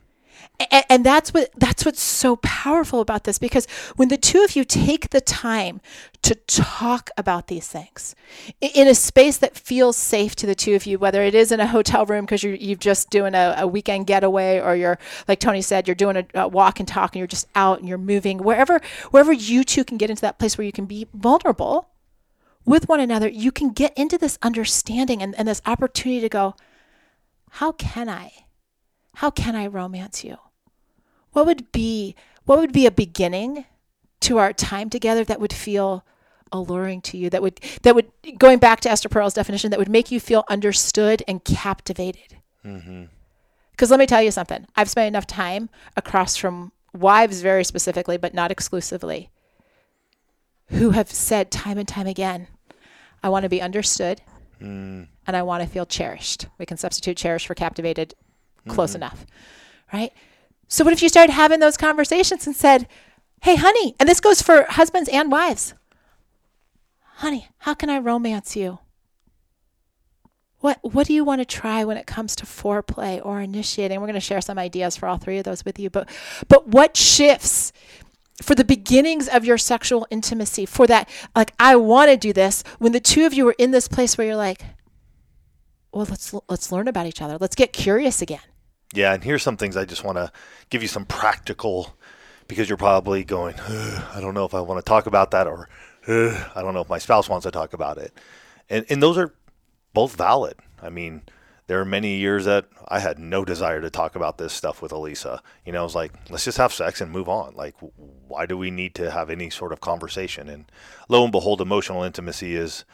And, 0.60 0.86
and, 0.89 1.06
that's 1.06 1.34
what 1.34 1.52
that's 1.58 1.86
what's 1.86 2.02
so 2.02 2.36
powerful 2.38 3.00
about 3.00 3.24
this 3.24 3.39
because 3.39 3.65
when 3.95 4.10
the 4.10 4.17
two 4.17 4.43
of 4.43 4.58
you 4.58 4.65
take 4.65 5.12
the 5.12 5.22
time 5.22 5.80
to 6.22 6.36
talk 6.36 7.10
about 7.17 7.48
these 7.48 7.67
things 7.67 8.13
in 8.60 8.88
a 8.88 8.93
space 8.93 9.38
that 9.38 9.56
feels 9.56 9.95
safe 9.95 10.36
to 10.36 10.45
the 10.45 10.56
two 10.56 10.76
of 10.76 10.86
you, 10.86 11.00
whether 11.00 11.24
it 11.24 11.34
is 11.34 11.54
in 11.54 11.62
a 11.62 11.67
hotel 11.67 12.06
room 12.06 12.26
because 12.26 12.43
you're 12.43 12.56
you've 12.56 12.80
just 12.80 13.10
doing 13.10 13.36
a, 13.36 13.56
a, 13.60 13.67
weekend 13.67 14.08
getaway, 14.08 14.60
or 14.60 14.76
you're 14.76 15.00
like 15.30 15.39
Tony 15.39 15.62
said, 15.62 15.88
you're 15.88 15.95
doing 15.95 16.17
a, 16.17 16.26
a 16.34 16.48
walk 16.48 16.80
and 16.80 16.88
talk, 16.88 17.15
and 17.15 17.19
you're 17.19 17.28
just 17.28 17.48
out 17.56 17.80
and 17.80 17.88
you're 17.88 17.98
moving 17.98 18.39
wherever 18.39 18.82
wherever 19.12 19.32
you 19.32 19.63
two 19.63 19.86
can 19.86 19.98
get 19.98 20.10
into 20.10 20.22
that 20.22 20.39
place 20.39 20.58
where 20.58 20.65
you 20.65 20.74
can 20.74 20.86
be 20.86 21.08
vulnerable 21.13 21.89
with 22.65 22.88
one 22.88 23.00
another, 23.00 23.28
you 23.28 23.52
can 23.52 23.72
get 23.72 23.98
into 23.98 24.17
this 24.17 24.38
understanding 24.41 25.24
and, 25.24 25.34
and 25.36 25.48
this 25.48 25.62
opportunity 25.65 26.22
to 26.22 26.30
go, 26.30 26.56
how 27.52 27.72
can 27.72 28.08
I? 28.08 28.32
How 29.15 29.32
can 29.32 29.56
I 29.56 29.67
romance 29.67 30.24
you? 30.24 30.38
What 31.39 31.47
would 31.47 31.71
be 31.71 32.15
what 32.45 32.60
would 32.60 32.73
be 32.73 32.86
a 32.86 32.91
beginning 32.91 33.65
to 34.19 34.38
our 34.38 34.52
time 34.52 34.89
together 34.89 35.23
that 35.23 35.39
would 35.39 35.54
feel 35.54 36.06
alluring 36.52 36.99
to 36.99 37.17
you 37.17 37.30
that 37.30 37.41
would 37.41 37.60
that 37.84 37.95
would 37.95 38.12
going 38.38 38.60
back 38.60 38.82
to 38.82 38.89
esther 38.89 39.08
perel's 39.08 39.34
definition 39.34 39.69
that 39.69 39.80
would 39.80 39.89
make 39.89 40.12
you 40.12 40.19
feel 40.19 40.43
understood 40.49 41.23
and 41.28 41.45
captivated 41.45 42.38
because 42.63 42.75
mm-hmm. 42.82 43.86
let 43.86 43.99
me 43.99 44.06
tell 44.06 44.21
you 44.21 44.32
something 44.32 44.65
i've 44.75 44.89
spent 44.89 45.08
enough 45.08 45.28
time 45.28 45.69
across 45.95 46.36
from 46.36 46.71
wives 46.93 47.41
very 47.41 47.63
specifically 47.63 48.17
but 48.17 48.34
not 48.34 48.52
exclusively 48.52 49.30
who 50.69 50.89
have 50.89 51.10
said 51.10 51.52
time 51.52 51.78
and 51.78 51.88
time 51.88 52.08
again 52.08 52.47
i 53.23 53.30
want 53.30 53.43
to 53.43 53.49
be 53.49 53.62
understood 53.62 54.21
mm. 54.60 55.08
and 55.28 55.38
i 55.38 55.41
want 55.43 55.63
to 55.63 55.69
feel 55.69 55.86
cherished 55.86 56.47
we 56.58 56.65
can 56.65 56.78
substitute 56.78 57.15
cherish 57.15 57.45
for 57.45 57.54
captivated 57.54 58.15
close 58.67 58.91
mm-hmm. 58.91 59.04
enough 59.04 59.25
right 59.93 60.12
so, 60.71 60.84
what 60.84 60.93
if 60.93 61.01
you 61.01 61.10
started 61.10 61.34
having 61.34 61.60
those 61.60 61.77
conversations 61.77 62.45
and 62.45 62.55
said, 62.55 62.88
Hey, 63.41 63.55
honey, 63.55 63.95
and 63.99 64.08
this 64.08 64.19
goes 64.19 64.41
for 64.41 64.65
husbands 64.69 65.10
and 65.10 65.32
wives, 65.32 65.73
honey, 67.15 67.47
how 67.58 67.73
can 67.73 67.89
I 67.89 67.97
romance 67.97 68.55
you? 68.55 68.77
What, 70.60 70.77
what 70.82 71.08
do 71.08 71.13
you 71.13 71.23
want 71.23 71.39
to 71.39 71.45
try 71.45 71.86
when 71.86 71.97
it 71.97 72.05
comes 72.05 72.36
to 72.36 72.45
foreplay 72.45 73.25
or 73.25 73.39
initiating? 73.41 73.99
We're 73.99 74.08
going 74.08 74.13
to 74.13 74.19
share 74.19 74.41
some 74.41 74.60
ideas 74.60 74.95
for 74.95 75.08
all 75.08 75.17
three 75.17 75.39
of 75.39 75.45
those 75.45 75.65
with 75.65 75.79
you. 75.79 75.89
But, 75.89 76.08
but 76.49 76.67
what 76.67 76.97
shifts 76.97 77.71
for 78.41 78.55
the 78.55 78.65
beginnings 78.65 79.27
of 79.29 79.45
your 79.45 79.58
sexual 79.58 80.05
intimacy, 80.12 80.65
for 80.65 80.86
that, 80.88 81.10
like, 81.36 81.53
I 81.60 81.77
want 81.77 82.12
to 82.12 82.17
do 82.17 82.34
this, 82.34 82.63
when 82.77 82.91
the 82.91 82.99
two 82.99 83.25
of 83.25 83.34
you 83.34 83.47
are 83.47 83.55
in 83.58 83.71
this 83.71 83.88
place 83.88 84.17
where 84.17 84.27
you're 84.27 84.36
like, 84.36 84.63
well, 85.93 86.05
let's, 86.10 86.34
let's 86.49 86.71
learn 86.71 86.89
about 86.89 87.08
each 87.08 87.21
other. 87.21 87.38
Let's 87.39 87.55
get 87.55 87.73
curious 87.73 88.21
again 88.21 88.41
Yeah, 88.93 89.13
and 89.13 89.23
here's 89.23 89.43
some 89.43 89.58
things 89.58 89.78
I 89.78 89.86
just 89.86 90.04
want 90.04 90.17
to 90.17 90.32
give 90.69 90.82
you 90.82 90.88
some 90.88 91.06
practical 91.06 91.95
because 92.47 92.67
you're 92.67 92.78
probably 92.78 93.23
going, 93.23 93.56
I 93.60 94.19
don't 94.19 94.34
know 94.34 94.45
if 94.45 94.54
I 94.54 94.62
want 94.62 94.84
to 94.84 94.88
talk 94.88 95.06
about 95.06 95.32
that 95.32 95.47
or 95.47 95.69
I 96.08 96.62
don't 96.62 96.73
know 96.73 96.82
if 96.82 96.89
my 96.89 96.97
spouse 96.97 97.30
wants 97.30 97.43
to 97.43 97.52
talk 97.52 97.73
about 97.73 97.97
it. 97.97 98.13
And 98.69 98.86
and 98.89 99.02
those 99.02 99.17
are 99.17 99.34
both 99.93 100.15
valid. 100.15 100.56
I 100.82 100.89
mean, 100.89 101.23
there 101.67 101.80
are 101.80 101.86
many 101.86 102.15
years 102.15 102.45
that 102.45 102.65
I 102.88 102.99
had 102.99 103.19
no 103.19 103.45
desire 103.45 103.80
to 103.82 103.91
talk 103.91 104.15
about 104.15 104.39
this 104.39 104.54
stuff 104.54 104.82
with 104.82 104.91
Alisa. 104.91 105.39
You 105.65 105.71
know, 105.71 105.82
I 105.82 105.84
was 105.84 105.93
like, 105.93 106.13
let's 106.32 106.45
just 106.45 106.58
have 106.58 106.73
sex 106.73 106.99
and 106.99 107.12
move 107.12 107.30
on. 107.30 107.54
Like, 107.56 107.75
why 108.28 108.47
do 108.47 108.58
we 108.58 108.71
need 108.71 108.95
to 108.95 109.12
have 109.12 109.30
any 109.30 109.52
sort 109.52 109.71
of 109.71 109.80
conversation? 109.80 110.49
And 110.49 110.65
lo 111.10 111.23
and 111.23 111.32
behold, 111.32 111.62
emotional 111.62 112.04
intimacy 112.04 112.56
is 112.56 112.86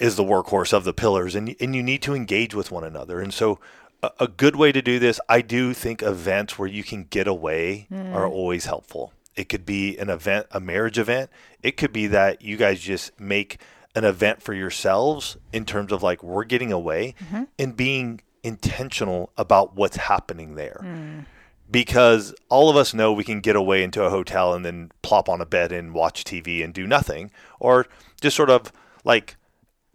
is 0.00 0.16
the 0.16 0.24
workhorse 0.24 0.72
of 0.72 0.84
the 0.84 0.92
pillars, 0.92 1.34
and 1.34 1.56
and 1.60 1.74
you 1.74 1.82
need 1.82 2.02
to 2.02 2.14
engage 2.14 2.54
with 2.54 2.70
one 2.70 2.84
another. 2.84 3.20
And 3.20 3.32
so, 3.32 3.58
a, 4.02 4.28
good 4.28 4.56
way 4.56 4.72
to 4.72 4.82
do 4.82 4.98
this, 4.98 5.20
I 5.28 5.42
do 5.42 5.72
think 5.74 6.02
events 6.02 6.58
where 6.58 6.68
you 6.68 6.82
can 6.82 7.04
get 7.04 7.28
away 7.28 7.86
mm. 7.90 8.14
are 8.14 8.26
always 8.26 8.64
helpful. 8.64 9.12
It 9.36 9.48
could 9.48 9.64
be 9.64 9.96
an 9.98 10.10
event, 10.10 10.46
a 10.50 10.60
marriage 10.60 10.98
event. 10.98 11.30
It 11.62 11.76
could 11.76 11.92
be 11.92 12.06
that 12.08 12.42
you 12.42 12.56
guys 12.56 12.80
just 12.80 13.18
make 13.18 13.58
an 13.94 14.04
event 14.04 14.42
for 14.42 14.54
yourselves 14.54 15.36
in 15.52 15.64
terms 15.64 15.92
of 15.92 16.02
like 16.02 16.22
we're 16.22 16.44
getting 16.44 16.72
away 16.72 17.14
mm-hmm. 17.24 17.44
and 17.58 17.76
being 17.76 18.20
intentional 18.42 19.30
about 19.36 19.76
what's 19.76 19.96
happening 19.96 20.54
there. 20.56 20.80
Mm. 20.82 21.26
Because 21.70 22.34
all 22.50 22.68
of 22.68 22.76
us 22.76 22.92
know 22.92 23.12
we 23.12 23.24
can 23.24 23.40
get 23.40 23.56
away 23.56 23.82
into 23.82 24.02
a 24.02 24.10
hotel 24.10 24.52
and 24.52 24.64
then 24.64 24.90
plop 25.00 25.28
on 25.28 25.40
a 25.40 25.46
bed 25.46 25.72
and 25.72 25.94
watch 25.94 26.24
TV 26.24 26.62
and 26.62 26.74
do 26.74 26.86
nothing, 26.86 27.30
or 27.60 27.86
just 28.20 28.36
sort 28.36 28.50
of 28.50 28.72
like 29.04 29.36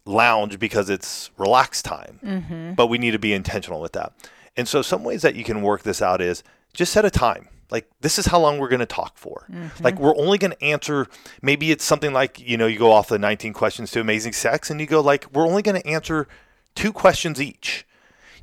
lounge 0.07 0.57
because 0.59 0.89
it's 0.89 1.29
relaxed 1.37 1.85
time. 1.85 2.19
Mm-hmm. 2.23 2.73
But 2.73 2.87
we 2.87 2.97
need 2.97 3.11
to 3.11 3.19
be 3.19 3.33
intentional 3.33 3.81
with 3.81 3.93
that. 3.93 4.13
And 4.55 4.67
so, 4.67 4.81
some 4.81 5.03
ways 5.03 5.21
that 5.21 5.35
you 5.35 5.43
can 5.43 5.61
work 5.61 5.83
this 5.83 6.01
out 6.01 6.21
is 6.21 6.43
just 6.73 6.91
set 6.93 7.05
a 7.05 7.11
time. 7.11 7.49
Like, 7.69 7.89
this 7.99 8.17
is 8.17 8.27
how 8.27 8.39
long 8.39 8.59
we're 8.59 8.69
going 8.69 8.79
to 8.79 8.85
talk 8.85 9.17
for. 9.17 9.45
Mm-hmm. 9.51 9.83
Like, 9.83 9.99
we're 9.99 10.15
only 10.15 10.37
going 10.37 10.51
to 10.51 10.63
answer, 10.63 11.07
maybe 11.41 11.69
it's 11.69 11.83
something 11.83 12.13
like, 12.13 12.39
you 12.39 12.55
know, 12.57 12.65
you 12.65 12.79
go 12.79 12.91
off 12.93 13.09
the 13.09 13.19
19 13.19 13.51
questions 13.51 13.91
to 13.91 13.99
amazing 13.99 14.31
sex 14.33 14.69
and 14.71 14.79
you 14.79 14.87
go, 14.87 15.01
like, 15.01 15.25
we're 15.33 15.45
only 15.45 15.61
going 15.61 15.79
to 15.79 15.85
answer 15.87 16.27
two 16.75 16.93
questions 16.93 17.41
each. 17.41 17.85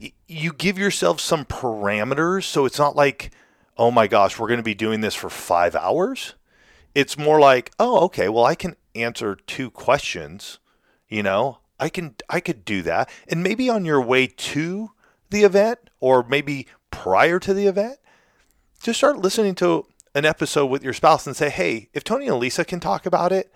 Y- 0.01 0.13
You 0.29 0.53
give 0.53 0.79
yourself 0.79 1.21
some 1.21 1.47
parameters 1.47 2.45
so 2.45 2.67
it's 2.67 2.79
not 2.79 2.97
like, 2.97 3.31
oh 3.79 3.91
my 3.91 4.07
gosh, 4.07 4.39
we're 4.39 4.47
going 4.49 4.59
to 4.59 4.63
be 4.65 4.75
doing 4.75 5.01
this 5.01 5.15
for 5.15 5.31
five 5.31 5.75
hours. 5.75 6.35
It's 6.95 7.17
more 7.19 7.41
like, 7.41 7.73
oh, 7.79 8.01
okay, 8.05 8.29
well, 8.29 8.45
I 8.45 8.55
can 8.55 8.77
answer 8.95 9.37
two 9.47 9.71
questions 9.71 10.59
you 11.09 11.23
know? 11.23 11.59
I 11.81 11.89
can 11.89 12.15
i 12.29 12.41
could 12.41 12.65
do 12.65 12.83
that. 12.83 13.11
And 13.29 13.43
maybe 13.43 13.69
on 13.69 13.85
your 13.85 14.01
way 14.01 14.27
to 14.27 14.93
the 15.31 15.43
event 15.43 15.91
or 16.01 16.23
maybe 16.23 16.69
prior 16.91 17.41
to 17.41 17.53
the 17.53 17.67
event 17.67 17.99
just 18.81 18.99
start 18.99 19.19
listening 19.19 19.55
to 19.57 19.87
an 20.15 20.25
episode 20.25 20.67
with 20.67 20.85
your 20.85 20.93
spouse 20.93 21.27
and 21.27 21.35
say 21.35 21.51
hey 21.51 21.89
if 21.93 22.05
tony 22.05 22.29
and 22.29 22.39
lisa 22.39 22.65
can 22.65 22.79
talk 22.79 23.05
about 23.05 23.33
it 23.33 23.53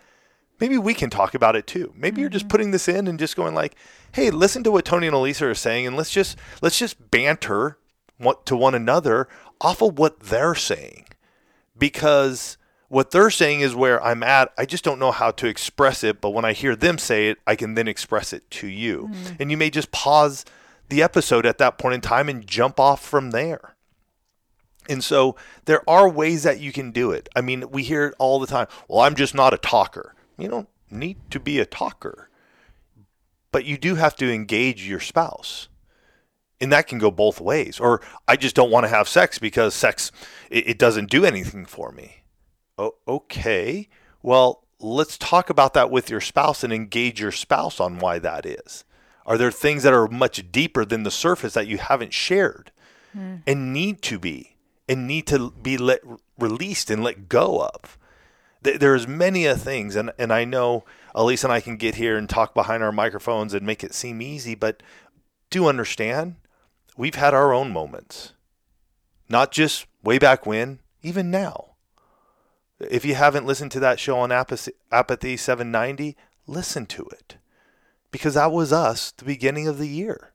maybe 0.60 0.78
we 0.78 0.94
can 0.94 1.10
talk 1.10 1.34
about 1.34 1.56
it 1.56 1.66
too. 1.66 1.92
Maybe 1.96 2.20
you're 2.20 2.30
just 2.30 2.44
mm-hmm. 2.44 2.50
putting 2.50 2.70
this 2.70 2.88
in 2.88 3.06
and 3.06 3.18
just 3.18 3.36
going 3.36 3.54
like 3.54 3.76
hey 4.12 4.30
listen 4.30 4.62
to 4.64 4.70
what 4.70 4.84
tony 4.84 5.06
and 5.06 5.16
alisa 5.16 5.42
are 5.42 5.54
saying 5.54 5.86
and 5.86 5.96
let's 5.96 6.10
just 6.10 6.36
let's 6.60 6.78
just 6.78 7.10
banter 7.10 7.78
what 8.16 8.46
to 8.46 8.56
one 8.56 8.74
another 8.74 9.28
off 9.60 9.82
of 9.82 9.98
what 9.98 10.20
they're 10.20 10.54
saying. 10.54 11.06
Because 11.76 12.58
what 12.88 13.10
they're 13.10 13.30
saying 13.30 13.60
is 13.60 13.74
where 13.74 14.02
I'm 14.02 14.22
at. 14.22 14.52
I 14.56 14.64
just 14.64 14.84
don't 14.84 14.98
know 14.98 15.12
how 15.12 15.30
to 15.32 15.46
express 15.46 16.02
it, 16.02 16.20
but 16.20 16.30
when 16.30 16.44
I 16.44 16.52
hear 16.52 16.74
them 16.74 16.98
say 16.98 17.28
it, 17.28 17.38
I 17.46 17.54
can 17.54 17.74
then 17.74 17.86
express 17.86 18.32
it 18.32 18.50
to 18.52 18.66
you. 18.66 19.10
Mm-hmm. 19.12 19.34
And 19.40 19.50
you 19.50 19.56
may 19.56 19.70
just 19.70 19.90
pause 19.90 20.44
the 20.88 21.02
episode 21.02 21.44
at 21.44 21.58
that 21.58 21.76
point 21.76 21.94
in 21.94 22.00
time 22.00 22.28
and 22.28 22.46
jump 22.46 22.80
off 22.80 23.04
from 23.04 23.30
there. 23.30 23.74
And 24.88 25.04
so 25.04 25.36
there 25.66 25.88
are 25.88 26.08
ways 26.08 26.44
that 26.44 26.60
you 26.60 26.72
can 26.72 26.92
do 26.92 27.10
it. 27.10 27.28
I 27.36 27.42
mean, 27.42 27.70
we 27.70 27.82
hear 27.82 28.06
it 28.06 28.14
all 28.18 28.38
the 28.38 28.46
time. 28.46 28.68
Well, 28.88 29.00
I'm 29.00 29.14
just 29.14 29.34
not 29.34 29.52
a 29.52 29.58
talker. 29.58 30.14
You 30.38 30.48
don't 30.48 30.68
need 30.90 31.18
to 31.30 31.38
be 31.38 31.58
a 31.58 31.66
talker, 31.66 32.30
but 33.52 33.66
you 33.66 33.76
do 33.76 33.96
have 33.96 34.16
to 34.16 34.32
engage 34.32 34.88
your 34.88 35.00
spouse 35.00 35.68
and 36.60 36.72
that 36.72 36.86
can 36.86 36.98
go 36.98 37.10
both 37.10 37.40
ways 37.40 37.78
or 37.78 38.00
i 38.26 38.36
just 38.36 38.56
don't 38.56 38.70
want 38.70 38.84
to 38.84 38.88
have 38.88 39.08
sex 39.08 39.38
because 39.38 39.74
sex 39.74 40.10
it, 40.50 40.68
it 40.68 40.78
doesn't 40.78 41.10
do 41.10 41.24
anything 41.24 41.64
for 41.64 41.92
me 41.92 42.22
oh, 42.78 42.94
okay 43.06 43.88
well 44.22 44.64
let's 44.80 45.18
talk 45.18 45.50
about 45.50 45.74
that 45.74 45.90
with 45.90 46.08
your 46.08 46.20
spouse 46.20 46.62
and 46.62 46.72
engage 46.72 47.20
your 47.20 47.32
spouse 47.32 47.80
on 47.80 47.98
why 47.98 48.18
that 48.18 48.46
is 48.46 48.84
are 49.26 49.36
there 49.36 49.50
things 49.50 49.82
that 49.82 49.92
are 49.92 50.08
much 50.08 50.50
deeper 50.50 50.84
than 50.84 51.02
the 51.02 51.10
surface 51.10 51.54
that 51.54 51.66
you 51.66 51.78
haven't 51.78 52.12
shared 52.12 52.70
hmm. 53.12 53.36
and 53.46 53.72
need 53.72 54.00
to 54.02 54.18
be 54.18 54.56
and 54.88 55.06
need 55.06 55.26
to 55.26 55.50
be 55.50 55.76
let 55.76 56.00
released 56.38 56.90
and 56.90 57.02
let 57.02 57.28
go 57.28 57.60
of 57.62 57.98
there's 58.62 59.06
many 59.06 59.46
a 59.46 59.56
things 59.56 59.96
and, 59.96 60.12
and 60.18 60.32
i 60.32 60.44
know 60.44 60.84
elise 61.14 61.44
and 61.44 61.52
i 61.52 61.60
can 61.60 61.76
get 61.76 61.96
here 61.96 62.16
and 62.16 62.28
talk 62.28 62.54
behind 62.54 62.82
our 62.82 62.92
microphones 62.92 63.54
and 63.54 63.66
make 63.66 63.82
it 63.82 63.94
seem 63.94 64.22
easy 64.22 64.54
but 64.54 64.82
do 65.50 65.66
understand 65.66 66.36
we've 66.98 67.14
had 67.14 67.32
our 67.32 67.54
own 67.54 67.70
moments. 67.70 68.34
Not 69.30 69.52
just 69.52 69.86
way 70.02 70.18
back 70.18 70.44
when, 70.44 70.80
even 71.02 71.30
now. 71.30 71.67
If 72.80 73.04
you 73.04 73.14
haven't 73.14 73.46
listened 73.46 73.72
to 73.72 73.80
that 73.80 73.98
show 73.98 74.18
on 74.18 74.30
Apathy, 74.30 74.72
Apathy 74.92 75.36
790, 75.36 76.16
listen 76.46 76.86
to 76.86 77.04
it. 77.06 77.36
Because 78.10 78.34
that 78.34 78.52
was 78.52 78.72
us 78.72 79.10
the 79.10 79.24
beginning 79.24 79.66
of 79.68 79.78
the 79.78 79.88
year. 79.88 80.32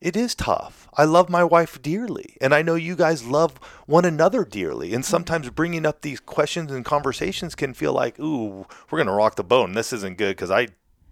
It 0.00 0.16
is 0.16 0.34
tough. 0.34 0.88
I 0.96 1.04
love 1.04 1.28
my 1.28 1.42
wife 1.42 1.82
dearly, 1.82 2.36
and 2.40 2.54
I 2.54 2.62
know 2.62 2.76
you 2.76 2.94
guys 2.94 3.26
love 3.26 3.58
one 3.86 4.04
another 4.04 4.44
dearly. 4.44 4.94
And 4.94 5.04
sometimes 5.04 5.50
bringing 5.50 5.84
up 5.84 6.02
these 6.02 6.20
questions 6.20 6.70
and 6.70 6.84
conversations 6.84 7.56
can 7.56 7.74
feel 7.74 7.92
like, 7.92 8.18
ooh, 8.20 8.66
we're 8.90 8.98
going 8.98 9.08
to 9.08 9.12
rock 9.12 9.34
the 9.34 9.42
boat, 9.42 9.68
and 9.68 9.76
this 9.76 9.92
isn't 9.92 10.16
good 10.16 10.36
because 10.36 10.52
I 10.52 10.68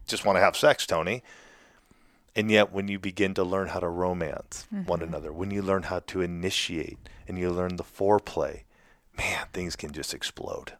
just 0.07 0.25
want 0.25 0.37
to 0.37 0.41
have 0.41 0.57
sex, 0.57 0.87
Tony. 0.87 1.25
And 2.37 2.49
yet, 2.51 2.71
when 2.73 2.87
you 2.87 3.01
begin 3.01 3.35
to 3.35 3.45
learn 3.45 3.69
how 3.69 3.81
to 3.81 3.89
romance 3.89 4.67
one 4.71 5.01
mm-hmm. 5.01 5.09
another, 5.09 5.33
when 5.33 5.51
you 5.51 5.63
learn 5.63 5.85
how 5.85 6.01
to 6.01 6.21
initiate 6.21 6.99
and 7.27 7.39
you 7.39 7.51
learn 7.51 7.77
the 7.77 7.83
foreplay, 7.83 8.63
man, 9.17 9.47
things 9.53 9.77
can 9.77 9.93
just 9.93 10.15
explode. 10.15 10.73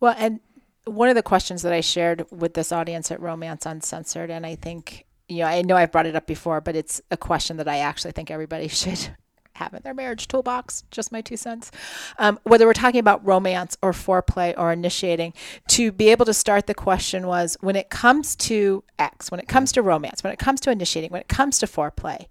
Well, 0.00 0.14
and 0.18 0.40
one 0.84 1.08
of 1.08 1.14
the 1.14 1.22
questions 1.22 1.62
that 1.62 1.72
I 1.72 1.80
shared 1.80 2.26
with 2.30 2.54
this 2.54 2.72
audience 2.72 3.10
at 3.10 3.20
Romance 3.20 3.66
Uncensored, 3.66 4.30
and 4.30 4.46
I 4.46 4.54
think, 4.54 5.04
you 5.28 5.38
know, 5.38 5.46
I 5.46 5.62
know 5.62 5.76
I've 5.76 5.92
brought 5.92 6.06
it 6.06 6.16
up 6.16 6.26
before, 6.26 6.60
but 6.60 6.76
it's 6.76 7.00
a 7.10 7.16
question 7.16 7.56
that 7.56 7.68
I 7.68 7.78
actually 7.78 8.12
think 8.12 8.30
everybody 8.30 8.68
should 8.68 9.08
have 9.54 9.74
in 9.74 9.80
their 9.82 9.94
marriage 9.94 10.28
toolbox, 10.28 10.84
just 10.90 11.10
my 11.10 11.20
two 11.20 11.36
cents. 11.36 11.70
Um, 12.18 12.38
whether 12.44 12.66
we're 12.66 12.74
talking 12.74 13.00
about 13.00 13.26
romance 13.26 13.76
or 13.82 13.92
foreplay 13.92 14.54
or 14.56 14.70
initiating, 14.70 15.32
to 15.68 15.90
be 15.90 16.10
able 16.10 16.26
to 16.26 16.34
start 16.34 16.66
the 16.66 16.74
question 16.74 17.26
was 17.26 17.56
when 17.60 17.74
it 17.74 17.90
comes 17.90 18.36
to 18.36 18.84
X, 18.98 19.30
when 19.30 19.40
it 19.40 19.48
comes 19.48 19.72
to 19.72 19.82
romance, 19.82 20.22
when 20.22 20.32
it 20.32 20.38
comes 20.38 20.60
to 20.60 20.70
initiating, 20.70 21.10
when 21.10 21.22
it 21.22 21.28
comes 21.28 21.58
to 21.58 21.66
foreplay, 21.66 22.26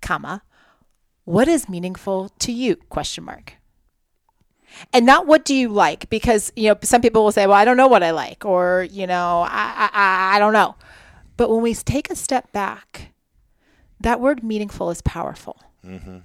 comma, 0.00 0.42
what 1.24 1.48
is 1.48 1.68
meaningful 1.68 2.30
to 2.38 2.52
you? 2.52 2.76
Question 2.76 3.24
mark 3.24 3.54
and 4.92 5.06
not 5.06 5.26
what 5.26 5.44
do 5.44 5.54
you 5.54 5.68
like 5.68 6.08
because 6.10 6.52
you 6.56 6.68
know 6.68 6.76
some 6.82 7.00
people 7.00 7.24
will 7.24 7.32
say 7.32 7.46
well 7.46 7.56
i 7.56 7.64
don't 7.64 7.76
know 7.76 7.88
what 7.88 8.02
i 8.02 8.10
like 8.10 8.44
or 8.44 8.86
you 8.90 9.06
know 9.06 9.44
i 9.48 9.90
i, 9.92 10.36
I 10.36 10.38
don't 10.38 10.52
know. 10.52 10.76
But 11.36 11.48
when 11.48 11.62
we 11.62 11.74
take 11.74 12.10
a 12.10 12.16
step 12.16 12.52
back 12.52 13.12
that 14.00 14.20
word 14.20 14.42
meaningful 14.42 14.90
is 14.90 15.02
powerful. 15.02 15.62
Mm-hmm. 15.84 16.18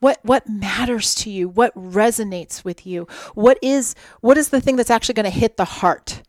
What 0.00 0.20
what 0.22 0.48
matters 0.48 1.14
to 1.16 1.30
you? 1.30 1.48
What 1.48 1.74
resonates 1.74 2.64
with 2.64 2.86
you? 2.86 3.06
What 3.34 3.58
is 3.62 3.94
what 4.20 4.36
is 4.36 4.48
the 4.48 4.60
thing 4.60 4.76
that's 4.76 4.90
actually 4.90 5.14
going 5.14 5.24
to 5.24 5.30
hit 5.30 5.56
the 5.56 5.64
heart? 5.64 6.22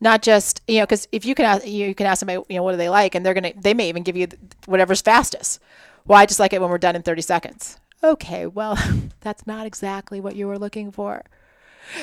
Not 0.00 0.22
just 0.22 0.62
you 0.68 0.78
know 0.78 0.84
because 0.84 1.08
if 1.12 1.24
you 1.24 1.34
can 1.34 1.44
ask 1.44 1.66
you 1.66 1.94
can 1.94 2.06
ask 2.06 2.20
somebody 2.20 2.42
you 2.48 2.56
know 2.56 2.62
what 2.62 2.72
do 2.72 2.78
they 2.78 2.88
like 2.88 3.14
and 3.14 3.24
they're 3.24 3.34
gonna 3.34 3.52
they 3.56 3.74
may 3.74 3.88
even 3.88 4.02
give 4.02 4.16
you 4.16 4.28
whatever's 4.66 5.02
fastest. 5.02 5.60
Well 6.06 6.18
i 6.18 6.26
just 6.26 6.40
like 6.40 6.52
it 6.52 6.60
when 6.60 6.70
we're 6.70 6.78
done 6.78 6.96
in 6.96 7.02
30 7.02 7.22
seconds 7.22 7.78
okay 8.02 8.46
well 8.46 8.78
that's 9.20 9.46
not 9.46 9.66
exactly 9.66 10.20
what 10.20 10.36
you 10.36 10.46
were 10.46 10.58
looking 10.58 10.90
for 10.90 11.22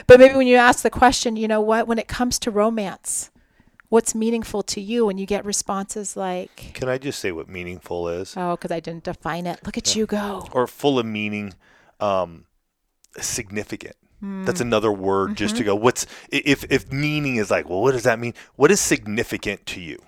but 0.05 0.19
maybe 0.19 0.35
when 0.35 0.47
you 0.47 0.55
ask 0.55 0.83
the 0.83 0.89
question 0.89 1.35
you 1.35 1.47
know 1.47 1.61
what 1.61 1.87
when 1.87 1.97
it 1.99 2.07
comes 2.07 2.37
to 2.39 2.51
romance 2.51 3.29
what's 3.89 4.13
meaningful 4.13 4.61
to 4.61 4.81
you 4.81 5.07
and 5.09 5.19
you 5.19 5.25
get 5.25 5.45
responses 5.45 6.17
like 6.17 6.71
Can 6.73 6.89
I 6.89 6.97
just 6.97 7.19
say 7.19 7.31
what 7.31 7.47
meaningful 7.47 8.09
is? 8.09 8.33
oh 8.35 8.55
because 8.57 8.71
i 8.71 8.79
didn't 8.79 9.05
define 9.05 9.45
it 9.47 9.65
look 9.65 9.77
at 9.77 9.95
you 9.95 10.05
go 10.05 10.45
Or 10.51 10.67
full 10.67 10.99
of 10.99 11.05
meaning, 11.05 11.53
um, 11.99 12.45
significant. 13.17 13.95
That's 14.19 14.61
another 14.61 14.91
word 14.91 15.37
just 15.37 15.57
to 15.57 15.63
go. 15.63 15.75
What's 15.75 16.07
if 16.31 16.63
if 16.71 16.91
meaning 16.91 17.35
is 17.35 17.51
like, 17.51 17.69
well, 17.69 17.81
what 17.81 17.91
does 17.91 18.01
that 18.03 18.17
mean? 18.17 18.33
What 18.55 18.71
is 18.71 18.79
significant 18.79 19.67
to 19.67 19.79
you? 19.79 20.01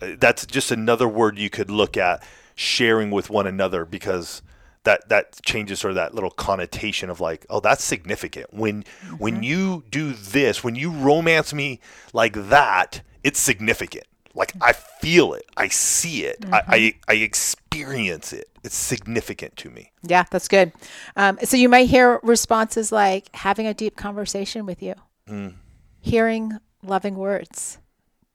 Uh, 0.00 0.12
That's 0.18 0.46
just 0.46 0.70
another 0.70 1.06
word 1.06 1.38
you 1.38 1.50
could 1.50 1.70
look 1.70 1.98
at 1.98 2.22
sharing 2.54 3.10
with 3.10 3.28
one 3.28 3.46
another 3.46 3.84
because 3.84 4.40
that 4.84 5.08
that 5.08 5.40
changes 5.44 5.80
sort 5.80 5.90
of 5.90 5.96
that 5.96 6.14
little 6.14 6.30
connotation 6.30 7.10
of 7.10 7.20
like, 7.20 7.44
oh, 7.50 7.60
that's 7.60 7.82
significant. 7.84 8.54
When 8.54 8.84
when 9.18 9.34
mm-hmm. 9.34 9.42
you 9.42 9.84
do 9.90 10.12
this, 10.12 10.62
when 10.62 10.74
you 10.74 10.90
romance 10.90 11.52
me 11.52 11.80
like 12.12 12.34
that, 12.48 13.02
it's 13.22 13.40
significant. 13.40 14.04
Like 14.34 14.52
I 14.60 14.72
feel 14.72 15.34
it, 15.34 15.46
I 15.56 15.68
see 15.68 16.24
it, 16.24 16.44
I, 16.52 16.62
I 16.66 16.78
mm-hmm. 16.78 16.98
I 17.08 17.14
experience 17.14 18.32
it. 18.32 18.48
It's 18.64 18.76
significant 18.76 19.56
to 19.58 19.70
me. 19.70 19.92
Yeah, 20.02 20.24
that's 20.30 20.48
good. 20.48 20.72
Um, 21.16 21.38
so 21.44 21.56
you 21.56 21.68
might 21.68 21.88
hear 21.88 22.18
responses 22.22 22.90
like 22.90 23.28
having 23.34 23.66
a 23.66 23.74
deep 23.74 23.96
conversation 23.96 24.66
with 24.66 24.82
you, 24.82 24.94
mm. 25.28 25.54
hearing 26.00 26.58
loving 26.82 27.14
words 27.16 27.78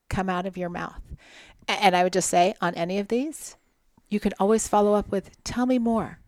come 0.08 0.30
out 0.30 0.46
of 0.46 0.56
your 0.56 0.68
mouth. 0.68 1.02
And 1.68 1.96
I 1.96 2.02
would 2.02 2.12
just 2.12 2.30
say 2.30 2.54
on 2.60 2.74
any 2.74 2.98
of 2.98 3.08
these, 3.08 3.56
you 4.08 4.20
can 4.20 4.32
always 4.40 4.66
follow 4.66 4.94
up 4.94 5.10
with, 5.10 5.30
tell 5.44 5.66
me 5.66 5.78
more. 5.78 6.19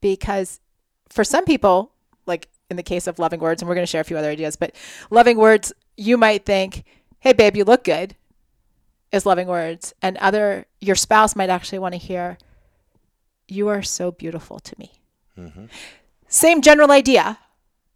Because 0.00 0.60
for 1.08 1.24
some 1.24 1.44
people, 1.44 1.92
like 2.26 2.48
in 2.68 2.76
the 2.76 2.82
case 2.82 3.06
of 3.06 3.18
loving 3.18 3.40
words, 3.40 3.62
and 3.62 3.68
we're 3.68 3.74
going 3.74 3.86
to 3.86 3.90
share 3.90 4.00
a 4.00 4.04
few 4.04 4.16
other 4.16 4.30
ideas, 4.30 4.56
but 4.56 4.74
loving 5.10 5.36
words, 5.36 5.72
you 5.96 6.16
might 6.16 6.46
think, 6.46 6.84
hey, 7.18 7.32
babe, 7.32 7.56
you 7.56 7.64
look 7.64 7.84
good, 7.84 8.16
is 9.12 9.26
loving 9.26 9.48
words. 9.48 9.92
And 10.00 10.16
other, 10.18 10.66
your 10.80 10.96
spouse 10.96 11.34
might 11.34 11.50
actually 11.50 11.78
want 11.80 11.94
to 11.94 11.98
hear, 11.98 12.38
you 13.48 13.68
are 13.68 13.82
so 13.82 14.10
beautiful 14.10 14.60
to 14.60 14.74
me. 14.78 14.92
Mm-hmm. 15.36 15.66
Same 16.28 16.62
general 16.62 16.92
idea, 16.92 17.38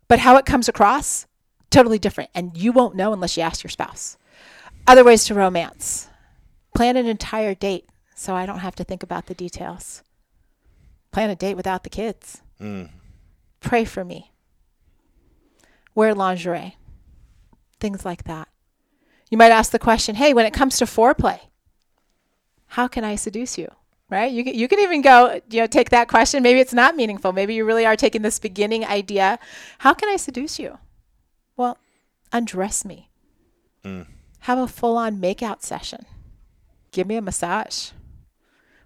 but 0.09 0.19
how 0.19 0.37
it 0.37 0.45
comes 0.45 0.69
across, 0.69 1.27
totally 1.71 1.99
different. 1.99 2.31
And 2.35 2.57
you 2.57 2.73
won't 2.73 2.97
know 2.97 3.13
unless 3.13 3.37
you 3.37 3.43
ask 3.43 3.63
your 3.63 3.71
spouse. 3.71 4.17
Other 4.87 5.05
ways 5.05 5.25
to 5.27 5.35
romance 5.35 6.09
plan 6.75 6.97
an 6.97 7.07
entire 7.07 7.55
date 7.55 7.89
so 8.15 8.35
I 8.35 8.47
don't 8.47 8.59
have 8.59 8.75
to 8.77 8.85
think 8.85 9.03
about 9.03 9.27
the 9.27 9.35
details. 9.35 10.03
Plan 11.15 11.31
a 11.31 11.37
date 11.37 11.55
without 11.55 11.85
the 11.85 11.91
kids. 11.91 12.43
Mm. 12.61 12.91
Pray 13.61 13.85
for 13.85 14.05
me. 14.05 14.33
Wear 15.95 16.13
lingerie. 16.13 16.77
Things 17.79 18.05
like 18.05 18.25
that. 18.25 18.49
You 19.31 19.39
might 19.39 19.53
ask 19.53 19.71
the 19.71 19.79
question 19.79 20.17
hey, 20.17 20.35
when 20.35 20.45
it 20.45 20.53
comes 20.53 20.77
to 20.79 20.87
foreplay, 20.87 21.39
how 22.67 22.89
can 22.89 23.05
I 23.05 23.15
seduce 23.15 23.57
you? 23.57 23.71
Right? 24.11 24.33
You 24.33 24.43
can, 24.43 24.57
you 24.57 24.67
can 24.67 24.81
even 24.81 25.03
go, 25.03 25.41
you 25.51 25.61
know, 25.61 25.69
take 25.69 25.91
that 25.91 26.09
question. 26.09 26.43
Maybe 26.43 26.59
it's 26.59 26.75
not 26.75 26.97
meaningful. 26.97 27.33
Maybe 27.33 27.55
you 27.55 27.65
really 27.65 27.87
are 27.87 27.95
taking 27.95 28.23
this 28.23 28.41
beginning 28.41 28.85
idea. 28.85 29.39
How 29.79 29.95
can 29.95 30.09
I 30.09 30.17
seduce 30.17 30.59
you? 30.59 30.79
Well, 31.57 31.79
undress 32.33 32.85
me. 32.85 33.09
Mm. 33.85 34.09
Have 34.41 34.59
a 34.59 34.67
full 34.67 34.97
on 34.97 35.19
makeout 35.19 35.63
session. 35.63 36.07
Give 36.91 37.07
me 37.07 37.15
a 37.15 37.23
massage. 37.23 37.91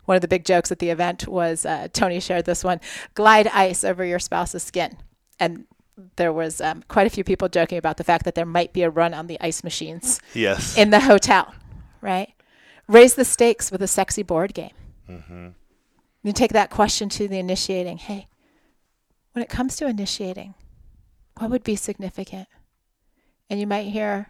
One 0.09 0.17
of 0.17 0.23
the 0.23 0.29
big 0.29 0.47
jokes 0.47 0.73
at 0.73 0.79
the 0.79 0.89
event 0.89 1.29
was 1.29 1.67
uh, 1.67 1.89
Tony 1.93 2.19
shared 2.19 2.47
this 2.47 2.65
one 2.65 2.81
glide 3.13 3.47
ice 3.49 3.85
over 3.85 4.03
your 4.03 4.19
spouse's 4.19 4.63
skin. 4.63 4.97
And 5.39 5.67
there 6.17 6.33
was 6.33 6.63
um, 6.63 6.83
quite 6.89 7.07
a 7.07 7.11
few 7.11 7.25
people 7.25 7.51
joking 7.51 7.77
about 7.77 7.99
the 7.99 8.05
fact 8.05 8.25
that 8.25 8.35
there 8.35 8.47
might 8.47 8.73
be 8.73 8.83
a 8.85 8.89
run 8.89 9.13
on 9.13 9.27
the 9.27 9.37
ice 9.43 9.63
machines 9.63 10.19
Yes. 10.33 10.79
in 10.79 10.89
the 10.89 11.01
hotel, 11.01 11.55
right? 12.01 12.33
Raise 12.87 13.17
the 13.17 13.25
stakes 13.27 13.71
with 13.71 13.83
a 13.83 13.87
sexy 13.87 14.23
board 14.23 14.55
game. 14.55 15.55
You 16.23 16.33
take 16.33 16.53
that 16.55 16.71
question 16.71 17.11
to 17.11 17.29
the 17.29 17.39
initiating. 17.39 17.99
Hey, 17.99 18.29
when 19.33 19.43
it 19.43 19.51
comes 19.51 19.77
to 19.77 19.87
initiating, 19.87 20.55
what 21.37 21.51
would 21.51 21.65
be 21.65 21.77
significant? 21.77 22.49
And 23.51 23.61
you 23.61 23.67
might 23.67 23.89
hear, 23.89 24.29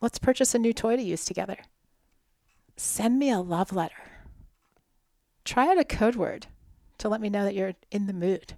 let's 0.00 0.18
purchase 0.18 0.52
a 0.52 0.58
new 0.58 0.72
toy 0.72 0.96
to 0.96 1.02
use 1.02 1.24
together. 1.24 1.58
Send 2.76 3.20
me 3.20 3.30
a 3.30 3.38
love 3.38 3.72
letter. 3.72 3.94
Try 5.46 5.70
out 5.70 5.78
a 5.78 5.84
code 5.84 6.16
word 6.16 6.46
to 6.98 7.08
let 7.08 7.22
me 7.22 7.30
know 7.30 7.44
that 7.44 7.54
you're 7.54 7.72
in 7.90 8.06
the 8.06 8.12
mood 8.12 8.54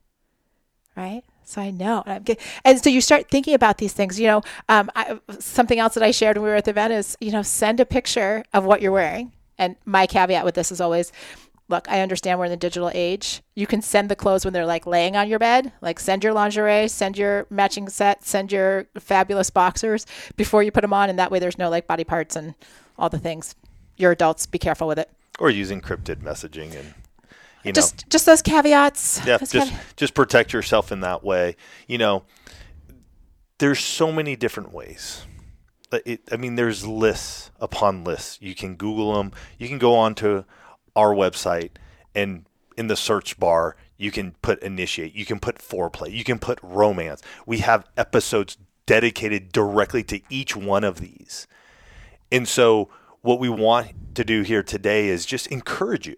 right? 0.98 1.22
So 1.44 1.62
I 1.62 1.70
know, 1.70 2.03
and, 2.05 2.37
and 2.64 2.83
so 2.83 2.90
you 2.90 3.01
start 3.01 3.31
thinking 3.31 3.55
about 3.55 3.79
these 3.79 3.94
things. 3.94 4.20
You 4.20 4.27
know, 4.27 4.42
um, 4.68 4.90
I, 4.94 5.18
something 5.38 5.79
else 5.79 5.94
that 5.94 6.03
I 6.03 6.11
shared 6.11 6.37
when 6.37 6.44
we 6.44 6.51
were 6.51 6.57
at 6.57 6.64
the 6.64 6.72
event 6.72 6.92
is, 6.92 7.16
you 7.20 7.31
know, 7.31 7.40
send 7.40 7.81
a 7.81 7.87
picture 7.87 8.44
of 8.53 8.64
what 8.64 8.83
you're 8.83 8.92
wearing. 8.92 9.33
And 9.57 9.77
my 9.87 10.07
caveat 10.07 10.44
with 10.44 10.57
this 10.57 10.70
is 10.70 10.81
always, 10.81 11.11
look, 11.68 11.88
I 11.88 12.01
understand 12.01 12.38
we're 12.38 12.46
in 12.46 12.51
the 12.51 12.57
digital 12.57 12.90
age. 12.92 13.42
You 13.55 13.66
can 13.66 13.81
send 13.81 14.11
the 14.11 14.16
clothes 14.16 14.44
when 14.44 14.53
they're 14.53 14.66
like 14.66 14.87
laying 14.87 15.16
on 15.16 15.29
your 15.29 15.38
bed, 15.38 15.72
like 15.81 15.98
send 16.01 16.22
your 16.22 16.35
lingerie, 16.35 16.88
send 16.88 17.16
your 17.16 17.46
matching 17.48 17.88
set, 17.88 18.24
send 18.27 18.53
your 18.53 18.87
fabulous 18.98 19.48
boxers 19.48 20.05
before 20.37 20.62
you 20.62 20.70
put 20.70 20.83
them 20.83 20.92
on, 20.92 21.09
and 21.09 21.18
that 21.18 21.31
way 21.31 21.38
there's 21.38 21.59
no 21.59 21.70
like 21.70 21.87
body 21.87 22.05
parts 22.05 22.37
and 22.37 22.55
all 22.98 23.09
the 23.09 23.18
things. 23.18 23.55
You're 23.96 24.12
adults, 24.12 24.46
be 24.46 24.59
careful 24.59 24.87
with 24.87 24.98
it. 24.98 25.11
Or 25.38 25.51
using 25.51 25.81
encrypted 25.81 26.16
messaging 26.16 26.74
and 26.77 26.94
you 27.64 27.72
know. 27.72 27.74
Just, 27.74 28.09
just 28.09 28.27
those 28.27 28.42
caveats. 28.42 29.24
yeah 29.27 29.38
Those 29.38 29.51
just 29.51 29.72
just 29.96 30.14
protect 30.14 30.53
yourself 30.53 30.92
in 30.92 31.01
that 31.01 31.24
way. 31.24 31.57
You 31.87 31.98
know 31.98 32.24
there's 33.59 33.81
so 33.81 34.12
many 34.12 34.37
different 34.37 34.72
ways. 34.72 35.27
It, 35.90 36.20
i 36.31 36.37
mean 36.37 36.57
there's 36.57 36.87
lists 36.87 37.51
upon 37.61 38.05
lists. 38.05 38.38
You 38.40 38.55
can 38.55 38.77
google 38.77 39.14
them 39.14 39.33
you 39.59 39.68
can 39.68 39.79
go 39.79 39.94
onto 39.94 40.44
our 40.94 41.14
website 41.14 41.70
and 42.14 42.44
in 42.77 42.88
the 42.88 42.96
search 42.96 43.38
bar 43.38 43.77
you 43.96 44.11
can 44.12 44.33
put 44.42 44.62
initiate. 44.62 45.14
You 45.14 45.27
can 45.27 45.40
put 45.40 45.59
foreplay. 45.59 46.12
You 46.12 46.24
can 46.24 46.38
put 46.38 46.59
romance. 46.62 47.20
We 47.44 47.59
have 47.59 47.85
episodes 47.96 48.57
dedicated 48.87 49.53
directly 49.53 50.03
to 50.05 50.20
each 50.31 50.57
one 50.57 50.85
of 50.85 51.01
these. 51.01 51.46
And 52.31 52.46
so 52.46 52.88
what 53.29 53.38
we 53.38 53.51
want 53.51 53.93
to 54.14 54.25
do 54.25 54.41
here 54.41 54.62
today 54.62 55.09
is 55.09 55.27
just 55.27 55.49
encourage 55.49 56.09
you. 56.09 56.17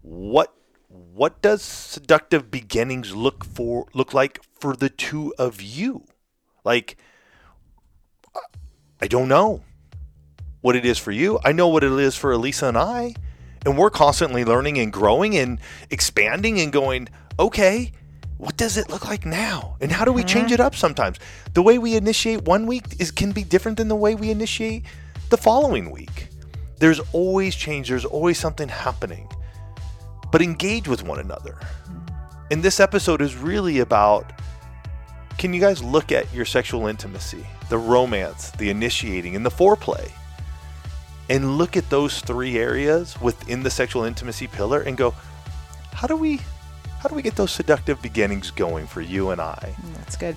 What 0.00 0.54
what 0.88 1.42
does 1.42 1.60
seductive 1.62 2.50
beginnings 2.50 3.14
look 3.14 3.44
for 3.44 3.86
look 3.92 4.14
like 4.14 4.40
for 4.58 4.74
the 4.74 4.88
two 4.88 5.34
of 5.38 5.60
you? 5.60 6.06
Like 6.64 6.96
i 9.02 9.06
don't 9.06 9.28
know 9.28 9.62
what 10.62 10.74
it 10.74 10.86
is 10.86 10.96
for 10.96 11.12
you. 11.12 11.38
I 11.44 11.52
know 11.52 11.68
what 11.68 11.84
it 11.84 11.92
is 11.92 12.16
for 12.16 12.32
alisa 12.32 12.70
and 12.70 12.78
i. 12.78 13.14
And 13.66 13.76
we're 13.76 13.90
constantly 13.90 14.46
learning 14.46 14.78
and 14.78 14.90
growing 14.90 15.36
and 15.36 15.60
expanding 15.90 16.58
and 16.60 16.72
going 16.72 17.08
okay 17.38 17.92
what 18.38 18.56
does 18.56 18.76
it 18.76 18.88
look 18.88 19.04
like 19.04 19.26
now? 19.26 19.76
And 19.80 19.90
how 19.90 20.04
do 20.04 20.12
we 20.12 20.22
change 20.22 20.46
mm-hmm. 20.46 20.54
it 20.54 20.60
up 20.60 20.76
sometimes? 20.76 21.18
The 21.54 21.62
way 21.62 21.76
we 21.76 21.96
initiate 21.96 22.42
one 22.44 22.66
week 22.66 22.84
is 23.00 23.10
can 23.10 23.32
be 23.32 23.42
different 23.42 23.78
than 23.78 23.88
the 23.88 23.96
way 23.96 24.14
we 24.14 24.30
initiate 24.30 24.84
the 25.30 25.36
following 25.36 25.90
week 25.90 26.28
there's 26.78 27.00
always 27.12 27.54
change 27.54 27.88
there's 27.88 28.04
always 28.04 28.38
something 28.38 28.68
happening 28.68 29.28
but 30.30 30.42
engage 30.42 30.88
with 30.88 31.02
one 31.02 31.18
another. 31.18 31.58
And 32.50 32.62
this 32.62 32.80
episode 32.80 33.20
is 33.20 33.36
really 33.36 33.80
about 33.80 34.32
can 35.36 35.54
you 35.54 35.60
guys 35.60 35.82
look 35.82 36.10
at 36.10 36.32
your 36.34 36.44
sexual 36.44 36.86
intimacy, 36.86 37.46
the 37.68 37.78
romance, 37.78 38.50
the 38.52 38.70
initiating, 38.70 39.36
and 39.36 39.46
the 39.46 39.50
foreplay, 39.50 40.10
and 41.28 41.56
look 41.58 41.76
at 41.76 41.88
those 41.90 42.20
three 42.20 42.58
areas 42.58 43.20
within 43.20 43.62
the 43.62 43.70
sexual 43.70 44.02
intimacy 44.02 44.48
pillar 44.48 44.80
and 44.80 44.96
go, 44.96 45.14
how 45.92 46.06
do 46.06 46.16
we 46.16 46.40
how 47.00 47.08
do 47.08 47.14
we 47.14 47.22
get 47.22 47.36
those 47.36 47.52
seductive 47.52 48.02
beginnings 48.02 48.50
going 48.50 48.86
for 48.86 49.00
you 49.00 49.30
and 49.30 49.40
I? 49.40 49.74
That's 49.94 50.16
good. 50.16 50.36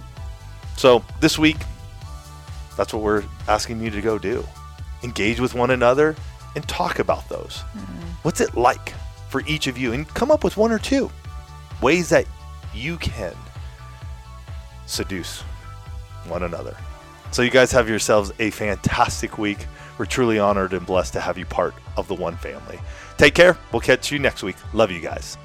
So 0.77 1.03
this 1.19 1.39
week, 1.39 1.57
that's 2.77 2.93
what 2.93 3.01
we're 3.01 3.23
asking 3.47 3.81
you 3.81 3.89
to 3.89 4.01
go 4.01 4.19
do. 4.19 4.45
Engage 5.03 5.39
with 5.39 5.53
one 5.53 5.71
another 5.71 6.15
and 6.55 6.67
talk 6.67 6.99
about 6.99 7.27
those. 7.29 7.63
Mm-hmm. 7.75 8.07
What's 8.23 8.41
it 8.41 8.55
like 8.55 8.93
for 9.29 9.41
each 9.47 9.67
of 9.67 9.77
you? 9.77 9.93
And 9.93 10.07
come 10.07 10.31
up 10.31 10.43
with 10.43 10.57
one 10.57 10.71
or 10.71 10.79
two 10.79 11.09
ways 11.81 12.09
that 12.09 12.25
you 12.73 12.97
can 12.97 13.33
seduce 14.85 15.41
one 16.27 16.43
another. 16.43 16.75
So 17.31 17.41
you 17.41 17.49
guys 17.49 17.71
have 17.71 17.87
yourselves 17.87 18.31
a 18.39 18.49
fantastic 18.49 19.37
week. 19.37 19.65
We're 19.97 20.05
truly 20.05 20.39
honored 20.39 20.73
and 20.73 20.85
blessed 20.85 21.13
to 21.13 21.19
have 21.21 21.37
you 21.37 21.45
part 21.45 21.73
of 21.97 22.07
the 22.07 22.15
One 22.15 22.35
family. 22.37 22.79
Take 23.17 23.35
care. 23.35 23.57
We'll 23.71 23.81
catch 23.81 24.11
you 24.11 24.19
next 24.19 24.43
week. 24.43 24.57
Love 24.73 24.91
you 24.91 24.99
guys. 24.99 25.37